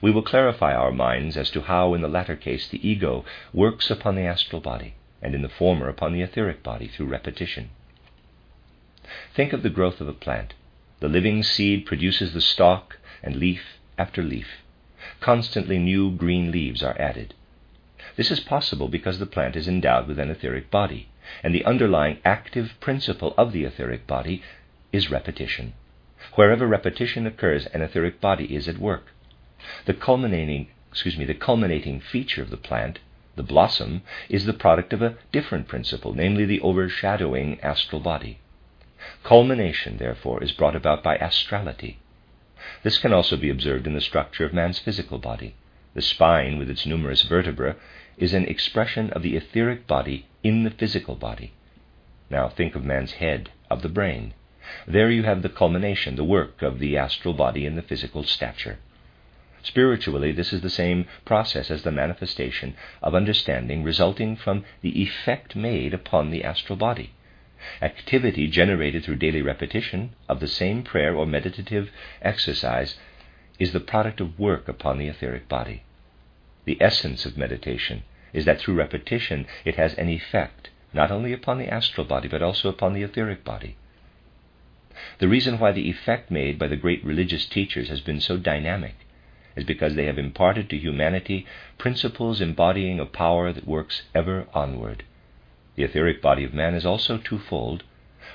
We 0.00 0.10
will 0.10 0.22
clarify 0.22 0.74
our 0.74 0.92
minds 0.92 1.36
as 1.36 1.50
to 1.50 1.62
how, 1.62 1.94
in 1.94 2.02
the 2.02 2.08
latter 2.08 2.36
case, 2.36 2.68
the 2.68 2.86
ego 2.86 3.24
works 3.52 3.90
upon 3.90 4.14
the 4.14 4.26
astral 4.26 4.60
body, 4.60 4.94
and 5.26 5.34
in 5.34 5.42
the 5.42 5.48
former 5.48 5.88
upon 5.88 6.12
the 6.12 6.22
etheric 6.22 6.62
body 6.62 6.86
through 6.86 7.06
repetition. 7.06 7.68
Think 9.34 9.52
of 9.52 9.64
the 9.64 9.70
growth 9.70 10.00
of 10.00 10.06
a 10.06 10.12
plant. 10.12 10.54
The 11.00 11.08
living 11.08 11.42
seed 11.42 11.84
produces 11.84 12.32
the 12.32 12.40
stalk 12.40 12.98
and 13.24 13.34
leaf 13.34 13.80
after 13.98 14.22
leaf. 14.22 14.46
Constantly 15.18 15.78
new 15.78 16.12
green 16.12 16.52
leaves 16.52 16.80
are 16.80 16.96
added. 17.00 17.34
This 18.14 18.30
is 18.30 18.38
possible 18.38 18.86
because 18.86 19.18
the 19.18 19.26
plant 19.26 19.56
is 19.56 19.66
endowed 19.66 20.06
with 20.06 20.20
an 20.20 20.30
etheric 20.30 20.70
body, 20.70 21.08
and 21.42 21.52
the 21.52 21.64
underlying 21.64 22.18
active 22.24 22.74
principle 22.78 23.34
of 23.36 23.50
the 23.50 23.64
etheric 23.64 24.06
body 24.06 24.44
is 24.92 25.10
repetition. 25.10 25.72
Wherever 26.36 26.68
repetition 26.68 27.26
occurs, 27.26 27.66
an 27.66 27.82
etheric 27.82 28.20
body 28.20 28.54
is 28.54 28.68
at 28.68 28.78
work. 28.78 29.12
The 29.86 29.94
culminating, 29.94 30.68
excuse 30.92 31.18
me, 31.18 31.24
the 31.24 31.34
culminating 31.34 31.98
feature 31.98 32.42
of 32.42 32.50
the 32.50 32.56
plant, 32.56 33.00
the 33.36 33.42
blossom, 33.42 34.02
is 34.28 34.44
the 34.44 34.52
product 34.52 34.92
of 34.92 35.02
a 35.02 35.16
different 35.30 35.68
principle, 35.68 36.12
namely 36.14 36.44
the 36.44 36.60
overshadowing 36.60 37.60
astral 37.60 38.00
body. 38.00 38.40
Culmination, 39.22 39.98
therefore, 39.98 40.42
is 40.42 40.52
brought 40.52 40.74
about 40.74 41.02
by 41.02 41.16
astrality. 41.16 41.98
This 42.82 42.98
can 42.98 43.12
also 43.12 43.36
be 43.36 43.50
observed 43.50 43.86
in 43.86 43.94
the 43.94 44.00
structure 44.00 44.44
of 44.44 44.52
man's 44.52 44.78
physical 44.78 45.18
body. 45.18 45.54
The 45.94 46.02
spine, 46.02 46.58
with 46.58 46.68
its 46.68 46.86
numerous 46.86 47.22
vertebrae, 47.22 47.74
is 48.18 48.34
an 48.34 48.46
expression 48.46 49.10
of 49.10 49.22
the 49.22 49.36
etheric 49.36 49.86
body 49.86 50.26
in 50.42 50.64
the 50.64 50.70
physical 50.70 51.14
body. 51.14 51.52
Now 52.30 52.48
think 52.48 52.74
of 52.74 52.84
man's 52.84 53.12
head, 53.12 53.50
of 53.70 53.82
the 53.82 53.88
brain. 53.88 54.34
There 54.86 55.10
you 55.10 55.22
have 55.22 55.42
the 55.42 55.48
culmination, 55.48 56.16
the 56.16 56.24
work 56.24 56.62
of 56.62 56.78
the 56.78 56.96
astral 56.96 57.34
body 57.34 57.66
in 57.66 57.76
the 57.76 57.82
physical 57.82 58.24
stature. 58.24 58.78
Spiritually, 59.66 60.30
this 60.30 60.52
is 60.52 60.60
the 60.60 60.70
same 60.70 61.08
process 61.24 61.72
as 61.72 61.82
the 61.82 61.90
manifestation 61.90 62.76
of 63.02 63.16
understanding 63.16 63.82
resulting 63.82 64.36
from 64.36 64.64
the 64.80 65.02
effect 65.02 65.56
made 65.56 65.92
upon 65.92 66.30
the 66.30 66.44
astral 66.44 66.76
body. 66.76 67.10
Activity 67.82 68.46
generated 68.46 69.02
through 69.02 69.16
daily 69.16 69.42
repetition 69.42 70.14
of 70.28 70.38
the 70.38 70.46
same 70.46 70.84
prayer 70.84 71.16
or 71.16 71.26
meditative 71.26 71.90
exercise 72.22 72.96
is 73.58 73.72
the 73.72 73.80
product 73.80 74.20
of 74.20 74.38
work 74.38 74.68
upon 74.68 74.98
the 74.98 75.08
etheric 75.08 75.48
body. 75.48 75.82
The 76.64 76.80
essence 76.80 77.26
of 77.26 77.36
meditation 77.36 78.04
is 78.32 78.44
that 78.44 78.60
through 78.60 78.76
repetition 78.76 79.48
it 79.64 79.74
has 79.74 79.94
an 79.94 80.08
effect 80.08 80.70
not 80.92 81.10
only 81.10 81.32
upon 81.32 81.58
the 81.58 81.74
astral 81.74 82.06
body 82.06 82.28
but 82.28 82.40
also 82.40 82.68
upon 82.68 82.92
the 82.92 83.02
etheric 83.02 83.42
body. 83.42 83.76
The 85.18 85.26
reason 85.26 85.58
why 85.58 85.72
the 85.72 85.90
effect 85.90 86.30
made 86.30 86.56
by 86.56 86.68
the 86.68 86.76
great 86.76 87.04
religious 87.04 87.46
teachers 87.46 87.88
has 87.88 88.00
been 88.00 88.20
so 88.20 88.36
dynamic 88.36 88.94
is 89.56 89.64
because 89.64 89.94
they 89.94 90.06
have 90.06 90.18
imparted 90.18 90.70
to 90.70 90.76
humanity 90.76 91.46
principles 91.78 92.40
embodying 92.40 93.00
a 93.00 93.06
power 93.06 93.52
that 93.52 93.66
works 93.66 94.02
ever 94.14 94.46
onward 94.54 95.02
the 95.76 95.84
etheric 95.84 96.22
body 96.22 96.42
of 96.42 96.54
man 96.54 96.74
is 96.74 96.86
also 96.86 97.18
twofold. 97.18 97.84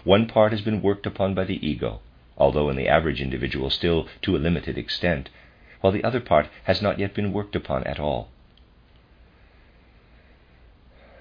One 0.04 0.28
part 0.28 0.52
has 0.52 0.62
been 0.62 0.82
worked 0.82 1.08
upon 1.08 1.34
by 1.34 1.44
the 1.44 1.68
ego, 1.68 2.00
although 2.38 2.70
in 2.70 2.78
the 2.78 2.88
average 2.88 3.20
individual 3.20 3.70
still 3.70 4.08
to 4.22 4.36
a 4.36 4.40
limited 4.40 4.78
extent, 4.78 5.30
while 5.82 5.92
the 5.92 6.04
other 6.04 6.20
part 6.20 6.48
has 6.66 6.82
not 6.82 7.00
yet 7.00 7.16
been 7.16 7.34
worked 7.34 7.56
upon 7.56 7.84
at 7.86 8.00
all. 8.00 8.30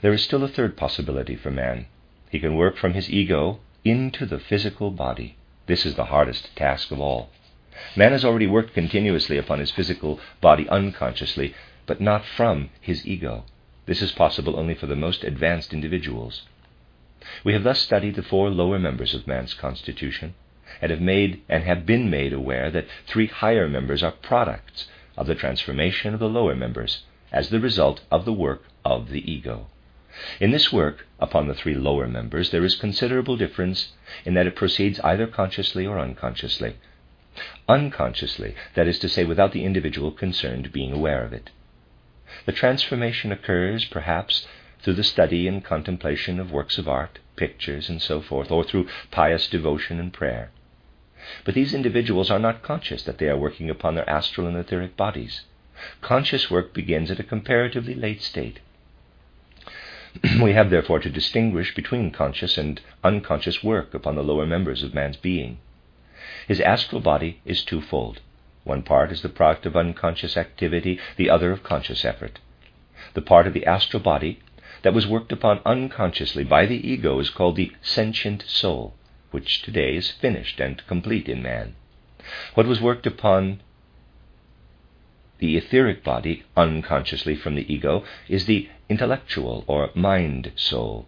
There 0.02 0.12
is 0.12 0.22
still 0.22 0.44
a 0.44 0.48
third 0.48 0.76
possibility 0.76 1.36
for 1.36 1.50
man. 1.50 1.86
He 2.30 2.38
can 2.38 2.54
work 2.54 2.76
from 2.76 2.92
his 2.92 3.10
ego 3.10 3.60
into 3.84 4.26
the 4.26 4.38
physical 4.38 4.90
body. 4.90 5.36
This 5.66 5.86
is 5.86 5.94
the 5.94 6.06
hardest 6.06 6.54
task 6.54 6.90
of 6.90 7.00
all. 7.00 7.30
Man 7.96 8.12
has 8.12 8.26
already 8.26 8.46
worked 8.46 8.74
continuously 8.74 9.38
upon 9.38 9.58
his 9.58 9.70
physical 9.70 10.20
body 10.42 10.68
unconsciously, 10.68 11.54
but 11.86 11.98
not 11.98 12.26
from 12.26 12.68
his 12.78 13.06
ego. 13.06 13.44
This 13.86 14.02
is 14.02 14.12
possible 14.12 14.58
only 14.58 14.74
for 14.74 14.86
the 14.86 14.94
most 14.94 15.24
advanced 15.24 15.72
individuals. 15.72 16.42
We 17.42 17.54
have 17.54 17.64
thus 17.64 17.80
studied 17.80 18.16
the 18.16 18.22
four 18.22 18.50
lower 18.50 18.78
members 18.78 19.14
of 19.14 19.26
man's 19.26 19.54
constitution, 19.54 20.34
and 20.82 20.90
have 20.90 21.00
made 21.00 21.40
and 21.48 21.64
have 21.64 21.86
been 21.86 22.10
made 22.10 22.34
aware 22.34 22.70
that 22.70 22.86
three 23.06 23.26
higher 23.28 23.66
members 23.66 24.02
are 24.02 24.12
products 24.12 24.86
of 25.16 25.26
the 25.26 25.34
transformation 25.34 26.12
of 26.12 26.20
the 26.20 26.28
lower 26.28 26.54
members 26.54 27.04
as 27.32 27.48
the 27.48 27.60
result 27.60 28.02
of 28.10 28.24
the 28.24 28.32
work 28.32 28.64
of 28.84 29.08
the 29.08 29.30
ego. 29.30 29.68
In 30.38 30.50
this 30.50 30.72
work 30.72 31.06
upon 31.18 31.48
the 31.48 31.54
three 31.54 31.74
lower 31.74 32.06
members, 32.06 32.50
there 32.50 32.64
is 32.64 32.74
considerable 32.74 33.36
difference 33.36 33.92
in 34.24 34.34
that 34.34 34.46
it 34.46 34.54
proceeds 34.54 35.00
either 35.00 35.26
consciously 35.26 35.86
or 35.86 35.98
unconsciously. 35.98 36.76
Unconsciously, 37.70 38.56
that 38.74 38.88
is 38.88 38.98
to 38.98 39.08
say, 39.08 39.22
without 39.22 39.52
the 39.52 39.64
individual 39.64 40.10
concerned 40.10 40.72
being 40.72 40.92
aware 40.92 41.22
of 41.22 41.32
it. 41.32 41.50
The 42.44 42.50
transformation 42.50 43.30
occurs, 43.30 43.84
perhaps, 43.84 44.44
through 44.82 44.94
the 44.94 45.04
study 45.04 45.46
and 45.46 45.64
contemplation 45.64 46.40
of 46.40 46.50
works 46.50 46.78
of 46.78 46.88
art, 46.88 47.20
pictures, 47.36 47.88
and 47.88 48.02
so 48.02 48.20
forth, 48.20 48.50
or 48.50 48.64
through 48.64 48.88
pious 49.12 49.46
devotion 49.46 50.00
and 50.00 50.12
prayer. 50.12 50.50
But 51.44 51.54
these 51.54 51.72
individuals 51.72 52.28
are 52.28 52.40
not 52.40 52.62
conscious 52.62 53.04
that 53.04 53.18
they 53.18 53.28
are 53.28 53.38
working 53.38 53.70
upon 53.70 53.94
their 53.94 54.10
astral 54.10 54.48
and 54.48 54.56
etheric 54.56 54.96
bodies. 54.96 55.42
Conscious 56.00 56.50
work 56.50 56.74
begins 56.74 57.08
at 57.08 57.20
a 57.20 57.22
comparatively 57.22 57.94
late 57.94 58.20
state. 58.20 58.58
we 60.42 60.54
have 60.54 60.70
therefore 60.70 60.98
to 60.98 61.08
distinguish 61.08 61.72
between 61.72 62.10
conscious 62.10 62.58
and 62.58 62.80
unconscious 63.04 63.62
work 63.62 63.94
upon 63.94 64.16
the 64.16 64.24
lower 64.24 64.44
members 64.44 64.82
of 64.82 64.92
man's 64.92 65.16
being. 65.16 65.58
His 66.50 66.58
astral 66.58 67.00
body 67.00 67.38
is 67.44 67.62
twofold 67.62 68.18
one 68.64 68.82
part 68.82 69.12
is 69.12 69.22
the 69.22 69.28
product 69.28 69.66
of 69.66 69.76
unconscious 69.76 70.36
activity, 70.36 70.98
the 71.16 71.30
other 71.30 71.52
of 71.52 71.62
conscious 71.62 72.04
effort. 72.04 72.40
The 73.14 73.22
part 73.22 73.46
of 73.46 73.52
the 73.54 73.64
astral 73.64 74.02
body 74.02 74.40
that 74.82 74.92
was 74.92 75.06
worked 75.06 75.30
upon 75.30 75.60
unconsciously 75.64 76.42
by 76.42 76.66
the 76.66 76.84
ego 76.90 77.20
is 77.20 77.30
called 77.30 77.54
the 77.54 77.70
sentient 77.82 78.42
soul, 78.48 78.94
which 79.30 79.62
today 79.62 79.94
is 79.94 80.10
finished 80.10 80.58
and 80.58 80.84
complete 80.88 81.28
in 81.28 81.40
man. 81.40 81.76
What 82.54 82.66
was 82.66 82.80
worked 82.80 83.06
upon 83.06 83.60
the 85.38 85.56
etheric 85.56 86.02
body 86.02 86.42
unconsciously 86.56 87.36
from 87.36 87.54
the 87.54 87.72
ego 87.72 88.02
is 88.28 88.46
the 88.46 88.68
intellectual 88.88 89.64
or 89.68 89.90
mind 89.94 90.50
soul. 90.56 91.06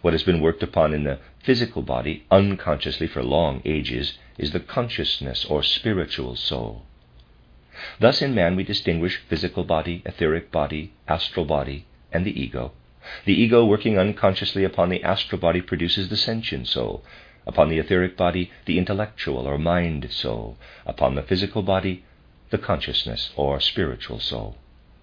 What 0.00 0.14
has 0.14 0.22
been 0.22 0.40
worked 0.40 0.62
upon 0.62 0.94
in 0.94 1.02
the 1.02 1.18
physical 1.42 1.82
body 1.82 2.24
unconsciously 2.30 3.08
for 3.08 3.24
long 3.24 3.62
ages 3.64 4.16
is 4.40 4.52
the 4.52 4.60
consciousness 4.60 5.44
or 5.44 5.62
spiritual 5.62 6.34
soul. 6.34 6.86
Thus, 7.98 8.22
in 8.22 8.34
man, 8.34 8.56
we 8.56 8.64
distinguish 8.64 9.22
physical 9.28 9.64
body, 9.64 10.02
etheric 10.06 10.50
body, 10.50 10.94
astral 11.06 11.44
body, 11.44 11.84
and 12.10 12.24
the 12.24 12.40
ego. 12.40 12.72
The 13.26 13.34
ego, 13.34 13.66
working 13.66 13.98
unconsciously 13.98 14.64
upon 14.64 14.88
the 14.88 15.02
astral 15.02 15.40
body, 15.40 15.60
produces 15.60 16.08
the 16.08 16.16
sentient 16.16 16.68
soul. 16.68 17.04
Upon 17.46 17.68
the 17.68 17.78
etheric 17.78 18.16
body, 18.16 18.50
the 18.64 18.78
intellectual 18.78 19.46
or 19.46 19.58
mind 19.58 20.10
soul. 20.10 20.56
Upon 20.86 21.14
the 21.14 21.22
physical 21.22 21.62
body, 21.62 22.04
the 22.48 22.58
consciousness 22.58 23.32
or 23.36 23.60
spiritual 23.60 24.20
soul. 24.20 24.56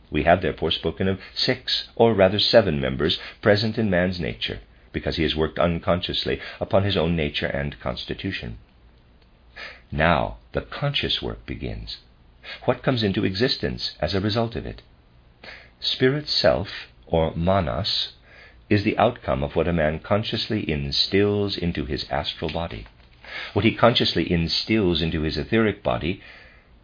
We 0.09 0.23
have 0.23 0.41
therefore 0.41 0.71
spoken 0.71 1.07
of 1.07 1.19
six, 1.35 1.89
or 1.95 2.13
rather 2.13 2.39
seven 2.39 2.79
members 2.79 3.19
present 3.41 3.77
in 3.77 3.89
man's 3.89 4.19
nature, 4.19 4.61
because 4.91 5.17
he 5.17 5.23
has 5.23 5.35
worked 5.35 5.59
unconsciously 5.59 6.39
upon 6.59 6.83
his 6.83 6.97
own 6.97 7.15
nature 7.15 7.47
and 7.47 7.79
constitution. 7.79 8.57
Now 9.91 10.37
the 10.51 10.61
conscious 10.61 11.21
work 11.21 11.45
begins. 11.45 11.97
What 12.65 12.83
comes 12.83 13.03
into 13.03 13.25
existence 13.25 13.95
as 13.99 14.13
a 14.13 14.21
result 14.21 14.55
of 14.55 14.65
it? 14.65 14.81
Spirit 15.79 16.27
self, 16.27 16.87
or 17.05 17.33
manas, 17.35 18.13
is 18.69 18.83
the 18.83 18.97
outcome 18.97 19.43
of 19.43 19.55
what 19.55 19.67
a 19.67 19.73
man 19.73 19.99
consciously 19.99 20.69
instills 20.69 21.57
into 21.57 21.85
his 21.85 22.09
astral 22.09 22.51
body. 22.51 22.85
What 23.53 23.65
he 23.65 23.75
consciously 23.75 24.31
instills 24.31 25.01
into 25.01 25.21
his 25.21 25.37
etheric 25.37 25.83
body, 25.83 26.21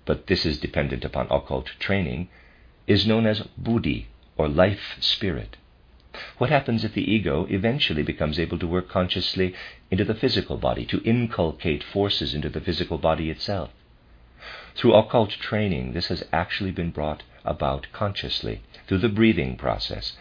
but 0.06 0.28
this 0.28 0.46
is 0.46 0.60
dependent 0.60 1.04
upon 1.04 1.28
occult 1.30 1.72
training, 1.80 2.30
is 2.88 3.08
known 3.08 3.26
as 3.26 3.42
buddhi, 3.58 4.08
or 4.38 4.48
life 4.48 4.98
spirit. 5.00 5.58
What 6.38 6.52
happens 6.52 6.84
if 6.84 6.94
the 6.94 7.12
ego 7.12 7.48
eventually 7.50 8.04
becomes 8.04 8.38
able 8.38 8.60
to 8.60 8.68
work 8.68 8.88
consciously 8.88 9.56
into 9.90 10.04
the 10.04 10.14
physical 10.14 10.58
body, 10.58 10.86
to 10.86 11.02
inculcate 11.04 11.84
forces 11.84 12.36
into 12.36 12.50
the 12.50 12.62
physical 12.62 13.00
body 13.00 13.32
itself? 13.32 13.72
Through 14.76 14.94
occult 14.94 15.32
training, 15.32 15.94
this 15.94 16.10
has 16.10 16.24
actually 16.32 16.70
been 16.70 16.92
brought 16.92 17.24
about 17.44 17.88
consciously 17.94 18.62
through 18.86 19.00
the 19.00 19.10
breathing 19.10 19.56
process, 19.58 20.16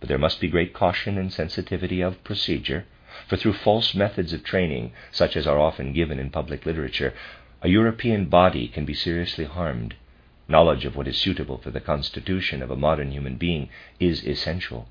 but 0.00 0.08
there 0.08 0.18
must 0.18 0.40
be 0.40 0.48
great 0.48 0.72
caution 0.74 1.16
and 1.16 1.32
sensitivity 1.32 2.00
of 2.00 2.24
procedure, 2.24 2.84
for 3.28 3.36
through 3.36 3.52
false 3.52 3.94
methods 3.94 4.32
of 4.32 4.42
training, 4.42 4.92
such 5.12 5.36
as 5.36 5.46
are 5.46 5.60
often 5.60 5.92
given 5.92 6.18
in 6.18 6.30
public 6.30 6.66
literature, 6.66 7.14
a 7.62 7.68
European 7.68 8.24
body 8.24 8.66
can 8.66 8.84
be 8.84 8.94
seriously 8.94 9.44
harmed. 9.44 9.94
Knowledge 10.48 10.84
of 10.84 10.96
what 10.96 11.06
is 11.06 11.16
suitable 11.16 11.58
for 11.58 11.70
the 11.70 11.80
constitution 11.80 12.62
of 12.62 12.70
a 12.72 12.76
modern 12.76 13.12
human 13.12 13.36
being 13.36 13.68
is 14.00 14.26
essential. 14.26 14.88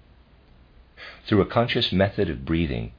Through 1.27 1.41
a 1.41 1.45
conscious 1.45 1.91
method 1.91 2.31
of 2.31 2.45
breathing, 2.45 2.91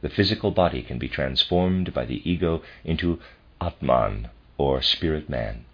the 0.00 0.08
physical 0.08 0.50
body 0.50 0.82
can 0.82 0.98
be 0.98 1.06
transformed 1.08 1.94
by 1.94 2.04
the 2.04 2.20
ego 2.28 2.64
into 2.84 3.20
Atman, 3.60 4.30
or 4.56 4.82
spirit 4.82 5.28
man. 5.30 5.64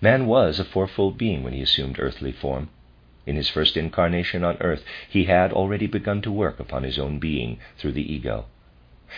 Man 0.00 0.26
was 0.26 0.60
a 0.60 0.64
fourfold 0.64 1.18
being 1.18 1.42
when 1.42 1.52
he 1.52 1.60
assumed 1.62 1.98
earthly 1.98 2.30
form. 2.30 2.68
In 3.26 3.34
his 3.34 3.48
first 3.48 3.76
incarnation 3.76 4.44
on 4.44 4.56
earth, 4.60 4.84
he 5.08 5.24
had 5.24 5.52
already 5.52 5.88
begun 5.88 6.22
to 6.22 6.30
work 6.30 6.60
upon 6.60 6.84
his 6.84 6.96
own 6.96 7.18
being 7.18 7.58
through 7.76 7.90
the 7.94 8.12
ego. 8.14 8.46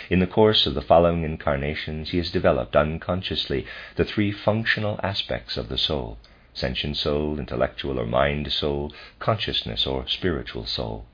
In 0.08 0.20
the 0.20 0.26
course 0.26 0.64
of 0.66 0.72
the 0.72 0.80
following 0.80 1.24
incarnations, 1.24 2.08
he 2.12 2.16
has 2.16 2.30
developed 2.30 2.74
unconsciously 2.74 3.66
the 3.96 4.04
three 4.06 4.32
functional 4.32 4.98
aspects 5.02 5.58
of 5.58 5.68
the 5.68 5.76
soul 5.76 6.16
sentient 6.56 6.96
soul, 6.96 7.38
intellectual 7.38 8.00
or 8.00 8.06
mind 8.06 8.50
soul, 8.50 8.90
consciousness 9.18 9.86
or 9.86 10.08
spiritual 10.08 10.64
soul. 10.64 11.04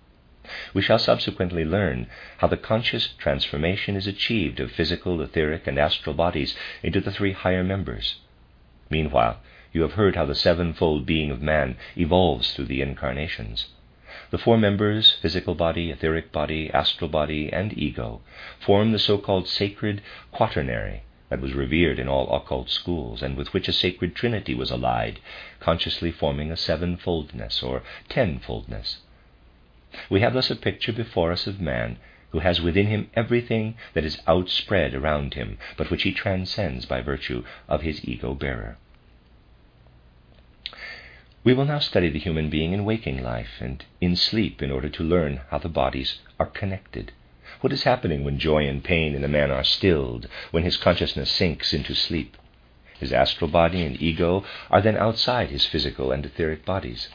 We 0.72 0.82
shall 0.82 1.00
subsequently 1.00 1.64
learn 1.64 2.06
how 2.38 2.46
the 2.46 2.56
conscious 2.56 3.08
transformation 3.18 3.96
is 3.96 4.06
achieved 4.06 4.60
of 4.60 4.70
physical, 4.70 5.20
etheric, 5.20 5.66
and 5.66 5.78
astral 5.78 6.14
bodies 6.14 6.56
into 6.82 7.00
the 7.00 7.10
three 7.10 7.32
higher 7.32 7.64
members. 7.64 8.20
Meanwhile, 8.88 9.40
you 9.72 9.82
have 9.82 9.94
heard 9.94 10.14
how 10.14 10.26
the 10.26 10.34
sevenfold 10.36 11.06
being 11.06 11.32
of 11.32 11.42
man 11.42 11.76
evolves 11.96 12.54
through 12.54 12.66
the 12.66 12.80
incarnations. 12.80 13.68
The 14.30 14.38
four 14.38 14.58
members, 14.58 15.10
physical 15.22 15.56
body, 15.56 15.90
etheric 15.90 16.30
body, 16.30 16.70
astral 16.70 17.10
body, 17.10 17.52
and 17.52 17.76
ego, 17.76 18.20
form 18.60 18.92
the 18.92 18.98
so 18.98 19.18
called 19.18 19.48
sacred 19.48 20.02
quaternary 20.30 21.02
that 21.32 21.40
was 21.40 21.54
revered 21.54 21.98
in 21.98 22.10
all 22.10 22.30
occult 22.30 22.68
schools, 22.68 23.22
and 23.22 23.38
with 23.38 23.54
which 23.54 23.66
a 23.66 23.72
sacred 23.72 24.14
trinity 24.14 24.54
was 24.54 24.70
allied, 24.70 25.18
consciously 25.60 26.12
forming 26.12 26.52
a 26.52 26.56
sevenfoldness 26.58 27.62
or 27.62 27.82
tenfoldness. 28.10 28.98
We 30.10 30.20
have 30.20 30.34
thus 30.34 30.50
a 30.50 30.56
picture 30.56 30.92
before 30.92 31.32
us 31.32 31.46
of 31.46 31.58
man 31.58 31.96
who 32.32 32.40
has 32.40 32.60
within 32.60 32.88
him 32.88 33.08
everything 33.14 33.76
that 33.94 34.04
is 34.04 34.20
outspread 34.26 34.92
around 34.94 35.32
him, 35.32 35.56
but 35.78 35.90
which 35.90 36.02
he 36.02 36.12
transcends 36.12 36.84
by 36.84 37.00
virtue 37.00 37.44
of 37.66 37.80
his 37.80 38.06
ego 38.06 38.34
bearer. 38.34 38.76
We 41.44 41.54
will 41.54 41.64
now 41.64 41.78
study 41.78 42.10
the 42.10 42.18
human 42.18 42.50
being 42.50 42.74
in 42.74 42.84
waking 42.84 43.22
life 43.22 43.56
and 43.58 43.82
in 44.02 44.16
sleep 44.16 44.60
in 44.60 44.70
order 44.70 44.90
to 44.90 45.02
learn 45.02 45.40
how 45.48 45.56
the 45.56 45.70
bodies 45.70 46.18
are 46.38 46.44
connected. 46.44 47.12
What 47.60 47.72
is 47.72 47.84
happening 47.84 48.24
when 48.24 48.38
joy 48.38 48.66
and 48.66 48.82
pain 48.82 49.14
in 49.14 49.24
a 49.24 49.28
man 49.28 49.50
are 49.50 49.64
stilled, 49.64 50.26
when 50.50 50.62
his 50.62 50.76
consciousness 50.76 51.30
sinks 51.30 51.74
into 51.74 51.94
sleep? 51.94 52.36
His 52.98 53.12
astral 53.12 53.50
body 53.50 53.82
and 53.82 54.00
ego 54.00 54.44
are 54.70 54.80
then 54.80 54.96
outside 54.96 55.50
his 55.50 55.66
physical 55.66 56.12
and 56.12 56.24
etheric 56.24 56.64
bodies. 56.64 57.08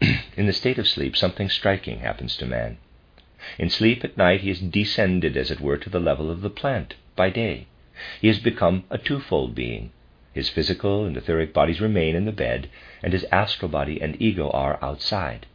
in 0.36 0.46
the 0.46 0.52
state 0.52 0.78
of 0.78 0.88
sleep, 0.88 1.16
something 1.16 1.48
striking 1.48 2.00
happens 2.00 2.36
to 2.36 2.46
man. 2.46 2.78
In 3.58 3.70
sleep 3.70 4.04
at 4.04 4.16
night, 4.16 4.40
he 4.42 4.50
is 4.50 4.60
descended, 4.60 5.36
as 5.36 5.50
it 5.50 5.60
were, 5.60 5.76
to 5.76 5.90
the 5.90 6.00
level 6.00 6.30
of 6.30 6.40
the 6.40 6.50
plant 6.50 6.94
by 7.16 7.30
day. 7.30 7.66
He 8.20 8.28
has 8.28 8.38
become 8.38 8.84
a 8.90 8.98
twofold 8.98 9.54
being. 9.54 9.92
His 10.32 10.48
physical 10.48 11.04
and 11.04 11.16
etheric 11.16 11.52
bodies 11.52 11.80
remain 11.80 12.16
in 12.16 12.24
the 12.24 12.32
bed, 12.32 12.68
and 13.02 13.12
his 13.12 13.26
astral 13.30 13.70
body 13.70 14.00
and 14.00 14.20
ego 14.20 14.50
are 14.50 14.78
outside. 14.82 15.46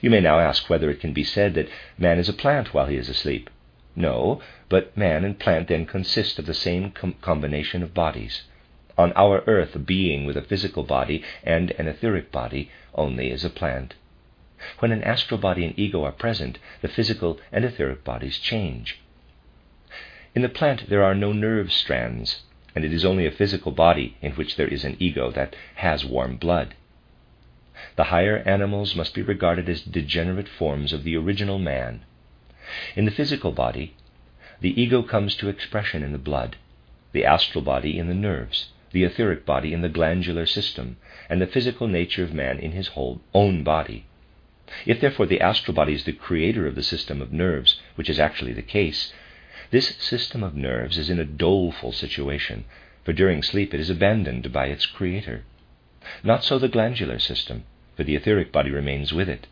You 0.00 0.10
may 0.10 0.20
now 0.20 0.38
ask 0.38 0.68
whether 0.68 0.90
it 0.90 1.00
can 1.00 1.12
be 1.12 1.24
said 1.24 1.54
that 1.54 1.68
man 1.96 2.18
is 2.18 2.28
a 2.28 2.34
plant 2.34 2.74
while 2.74 2.86
he 2.86 2.96
is 2.96 3.08
asleep. 3.08 3.48
No, 3.96 4.40
but 4.68 4.96
man 4.96 5.24
and 5.24 5.38
plant 5.38 5.68
then 5.68 5.86
consist 5.86 6.38
of 6.38 6.46
the 6.46 6.54
same 6.54 6.90
com- 6.90 7.14
combination 7.20 7.82
of 7.82 7.94
bodies. 7.94 8.42
On 8.98 9.12
our 9.14 9.42
earth, 9.46 9.74
a 9.74 9.78
being 9.78 10.26
with 10.26 10.36
a 10.36 10.42
physical 10.42 10.82
body 10.82 11.24
and 11.42 11.70
an 11.72 11.88
etheric 11.88 12.30
body 12.30 12.70
only 12.94 13.30
is 13.30 13.44
a 13.44 13.50
plant. 13.50 13.94
When 14.80 14.92
an 14.92 15.02
astral 15.02 15.40
body 15.40 15.64
and 15.64 15.78
ego 15.78 16.04
are 16.04 16.12
present, 16.12 16.58
the 16.82 16.88
physical 16.88 17.40
and 17.50 17.64
etheric 17.64 18.04
bodies 18.04 18.38
change. 18.38 19.00
In 20.34 20.42
the 20.42 20.50
plant, 20.50 20.90
there 20.90 21.02
are 21.02 21.14
no 21.14 21.32
nerve 21.32 21.72
strands, 21.72 22.42
and 22.74 22.84
it 22.84 22.92
is 22.92 23.04
only 23.04 23.26
a 23.26 23.30
physical 23.30 23.72
body 23.72 24.16
in 24.20 24.32
which 24.32 24.56
there 24.56 24.68
is 24.68 24.84
an 24.84 24.96
ego 24.98 25.30
that 25.30 25.56
has 25.76 26.04
warm 26.04 26.36
blood. 26.36 26.74
The 27.96 28.04
higher 28.04 28.42
animals 28.44 28.94
must 28.94 29.14
be 29.14 29.22
regarded 29.22 29.66
as 29.68 29.80
degenerate 29.80 30.48
forms 30.48 30.92
of 30.92 31.02
the 31.02 31.16
original 31.16 31.58
man. 31.58 32.02
In 32.94 33.06
the 33.06 33.10
physical 33.10 33.52
body, 33.52 33.94
the 34.60 34.78
ego 34.78 35.02
comes 35.02 35.34
to 35.36 35.48
expression 35.48 36.02
in 36.02 36.12
the 36.12 36.18
blood, 36.18 36.56
the 37.12 37.24
astral 37.24 37.64
body 37.64 37.98
in 37.98 38.06
the 38.06 38.14
nerves, 38.14 38.68
the 38.92 39.04
etheric 39.04 39.46
body 39.46 39.72
in 39.72 39.80
the 39.80 39.88
glandular 39.88 40.44
system, 40.44 40.98
and 41.30 41.40
the 41.40 41.46
physical 41.46 41.88
nature 41.88 42.22
of 42.22 42.34
man 42.34 42.58
in 42.58 42.72
his 42.72 42.88
whole 42.88 43.22
own 43.32 43.62
body. 43.64 44.04
If 44.84 45.00
therefore 45.00 45.24
the 45.24 45.40
astral 45.40 45.74
body 45.74 45.94
is 45.94 46.04
the 46.04 46.12
creator 46.12 46.66
of 46.66 46.74
the 46.74 46.82
system 46.82 47.22
of 47.22 47.32
nerves, 47.32 47.80
which 47.94 48.10
is 48.10 48.20
actually 48.20 48.52
the 48.52 48.60
case, 48.60 49.12
this 49.70 49.96
system 49.96 50.42
of 50.42 50.54
nerves 50.54 50.98
is 50.98 51.08
in 51.08 51.18
a 51.18 51.24
doleful 51.24 51.92
situation, 51.92 52.66
for 53.04 53.14
during 53.14 53.42
sleep 53.42 53.72
it 53.72 53.80
is 53.80 53.88
abandoned 53.88 54.52
by 54.52 54.66
its 54.66 54.84
creator. 54.84 55.44
Not 56.22 56.44
so 56.44 56.58
the 56.58 56.68
glandular 56.68 57.18
system, 57.18 57.64
for 57.96 58.04
the 58.04 58.14
etheric 58.14 58.52
body 58.52 58.70
remains 58.70 59.10
with 59.10 59.28
it. 59.28 59.46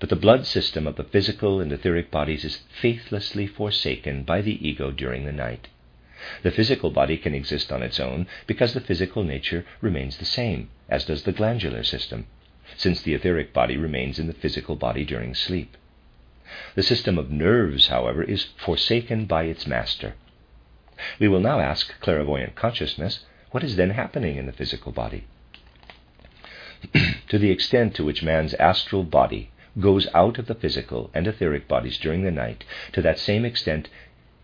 But 0.00 0.08
the 0.08 0.16
blood 0.16 0.46
system 0.46 0.86
of 0.86 0.96
the 0.96 1.04
physical 1.04 1.60
and 1.60 1.70
etheric 1.70 2.10
bodies 2.10 2.42
is 2.42 2.62
faithlessly 2.80 3.46
forsaken 3.46 4.22
by 4.22 4.40
the 4.40 4.66
ego 4.66 4.90
during 4.90 5.26
the 5.26 5.32
night. 5.32 5.68
The 6.42 6.50
physical 6.50 6.90
body 6.90 7.18
can 7.18 7.34
exist 7.34 7.70
on 7.70 7.82
its 7.82 8.00
own 8.00 8.26
because 8.46 8.72
the 8.72 8.80
physical 8.80 9.22
nature 9.22 9.66
remains 9.82 10.16
the 10.16 10.24
same, 10.24 10.70
as 10.88 11.04
does 11.04 11.24
the 11.24 11.32
glandular 11.32 11.84
system, 11.84 12.26
since 12.78 13.02
the 13.02 13.12
etheric 13.12 13.52
body 13.52 13.76
remains 13.76 14.18
in 14.18 14.26
the 14.26 14.32
physical 14.32 14.74
body 14.74 15.04
during 15.04 15.34
sleep. 15.34 15.76
The 16.76 16.82
system 16.82 17.18
of 17.18 17.30
nerves, 17.30 17.88
however, 17.88 18.22
is 18.22 18.46
forsaken 18.56 19.26
by 19.26 19.44
its 19.44 19.66
master. 19.66 20.14
We 21.18 21.28
will 21.28 21.40
now 21.40 21.60
ask 21.60 22.00
clairvoyant 22.00 22.54
consciousness 22.54 23.26
what 23.50 23.62
is 23.64 23.76
then 23.76 23.90
happening 23.90 24.36
in 24.36 24.46
the 24.46 24.52
physical 24.52 24.92
body. 24.92 25.24
to 27.28 27.38
the 27.38 27.50
extent 27.50 27.94
to 27.94 28.04
which 28.04 28.22
man's 28.22 28.54
astral 28.54 29.02
body 29.02 29.50
goes 29.80 30.06
out 30.14 30.38
of 30.38 30.46
the 30.46 30.54
physical 30.54 31.10
and 31.12 31.26
etheric 31.26 31.66
bodies 31.66 31.98
during 31.98 32.22
the 32.22 32.30
night, 32.30 32.64
to 32.92 33.02
that 33.02 33.18
same 33.18 33.44
extent 33.44 33.88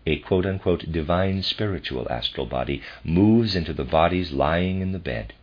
a 0.05 0.17
quote 0.17 0.45
unquote 0.45 0.91
divine 0.91 1.41
spiritual 1.41 2.07
astral 2.11 2.45
body 2.45 2.81
moves 3.03 3.55
into 3.55 3.73
the 3.73 3.83
bodies 3.83 4.31
lying 4.31 4.81
in 4.81 4.91
the 4.91 4.99
bed. 4.99 5.33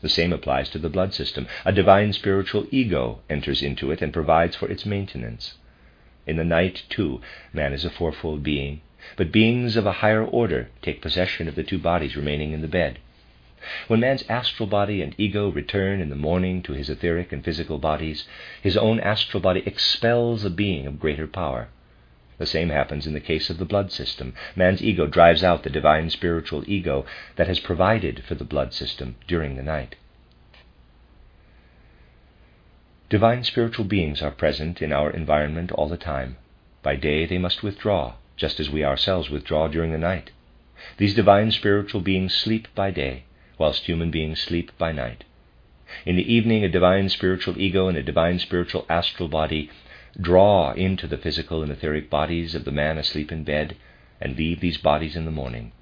The 0.00 0.08
same 0.08 0.32
applies 0.32 0.70
to 0.70 0.78
the 0.78 0.88
blood 0.88 1.12
system. 1.12 1.48
A 1.64 1.72
divine 1.72 2.12
spiritual 2.12 2.66
ego 2.70 3.20
enters 3.28 3.62
into 3.62 3.90
it 3.90 4.00
and 4.00 4.12
provides 4.12 4.54
for 4.54 4.70
its 4.70 4.86
maintenance. 4.86 5.56
In 6.26 6.36
the 6.36 6.44
night, 6.44 6.84
too, 6.88 7.20
man 7.52 7.72
is 7.72 7.84
a 7.84 7.90
fourfold 7.90 8.42
being, 8.42 8.82
but 9.16 9.32
beings 9.32 9.76
of 9.76 9.86
a 9.86 9.92
higher 9.92 10.24
order 10.24 10.68
take 10.82 11.02
possession 11.02 11.48
of 11.48 11.56
the 11.56 11.64
two 11.64 11.78
bodies 11.78 12.16
remaining 12.16 12.52
in 12.52 12.60
the 12.60 12.68
bed. 12.68 12.98
When 13.86 14.00
man's 14.00 14.24
astral 14.28 14.66
body 14.66 15.02
and 15.02 15.14
ego 15.18 15.50
return 15.50 16.00
in 16.00 16.08
the 16.08 16.16
morning 16.16 16.62
to 16.62 16.72
his 16.72 16.88
etheric 16.88 17.32
and 17.32 17.44
physical 17.44 17.78
bodies, 17.78 18.26
his 18.62 18.76
own 18.76 19.00
astral 19.00 19.40
body 19.40 19.62
expels 19.66 20.44
a 20.44 20.50
being 20.50 20.86
of 20.86 21.00
greater 21.00 21.26
power. 21.26 21.68
The 22.38 22.46
same 22.46 22.70
happens 22.70 23.06
in 23.06 23.14
the 23.14 23.20
case 23.20 23.50
of 23.50 23.58
the 23.58 23.64
blood 23.64 23.90
system. 23.90 24.32
Man's 24.54 24.82
ego 24.82 25.06
drives 25.06 25.42
out 25.42 25.64
the 25.64 25.70
divine 25.70 26.08
spiritual 26.08 26.62
ego 26.66 27.04
that 27.36 27.48
has 27.48 27.58
provided 27.58 28.24
for 28.24 28.36
the 28.36 28.44
blood 28.44 28.72
system 28.72 29.16
during 29.26 29.56
the 29.56 29.62
night. 29.62 29.96
Divine 33.10 33.42
spiritual 33.42 33.86
beings 33.86 34.22
are 34.22 34.30
present 34.30 34.80
in 34.80 34.92
our 34.92 35.10
environment 35.10 35.72
all 35.72 35.88
the 35.88 35.96
time. 35.96 36.36
By 36.82 36.94
day 36.96 37.26
they 37.26 37.38
must 37.38 37.62
withdraw, 37.62 38.14
just 38.36 38.60
as 38.60 38.70
we 38.70 38.84
ourselves 38.84 39.30
withdraw 39.30 39.66
during 39.66 39.92
the 39.92 39.98
night. 39.98 40.30
These 40.98 41.14
divine 41.14 41.50
spiritual 41.50 42.00
beings 42.00 42.34
sleep 42.34 42.68
by 42.74 42.92
day, 42.92 43.24
whilst 43.58 43.84
human 43.84 44.10
beings 44.10 44.40
sleep 44.40 44.70
by 44.78 44.92
night. 44.92 45.24
In 46.06 46.16
the 46.16 46.32
evening, 46.32 46.64
a 46.64 46.68
divine 46.68 47.08
spiritual 47.08 47.60
ego 47.60 47.88
and 47.88 47.96
a 47.96 48.02
divine 48.02 48.38
spiritual 48.38 48.86
astral 48.88 49.28
body 49.28 49.70
draw 50.20 50.72
into 50.72 51.06
the 51.06 51.18
physical 51.18 51.62
and 51.62 51.72
etheric 51.72 52.08
bodies 52.08 52.54
of 52.54 52.64
the 52.64 52.72
man 52.72 52.98
asleep 52.98 53.32
in 53.32 53.44
bed 53.44 53.76
and 54.20 54.36
leave 54.36 54.60
these 54.60 54.78
bodies 54.78 55.16
in 55.16 55.24
the 55.24 55.30
morning. 55.30 55.72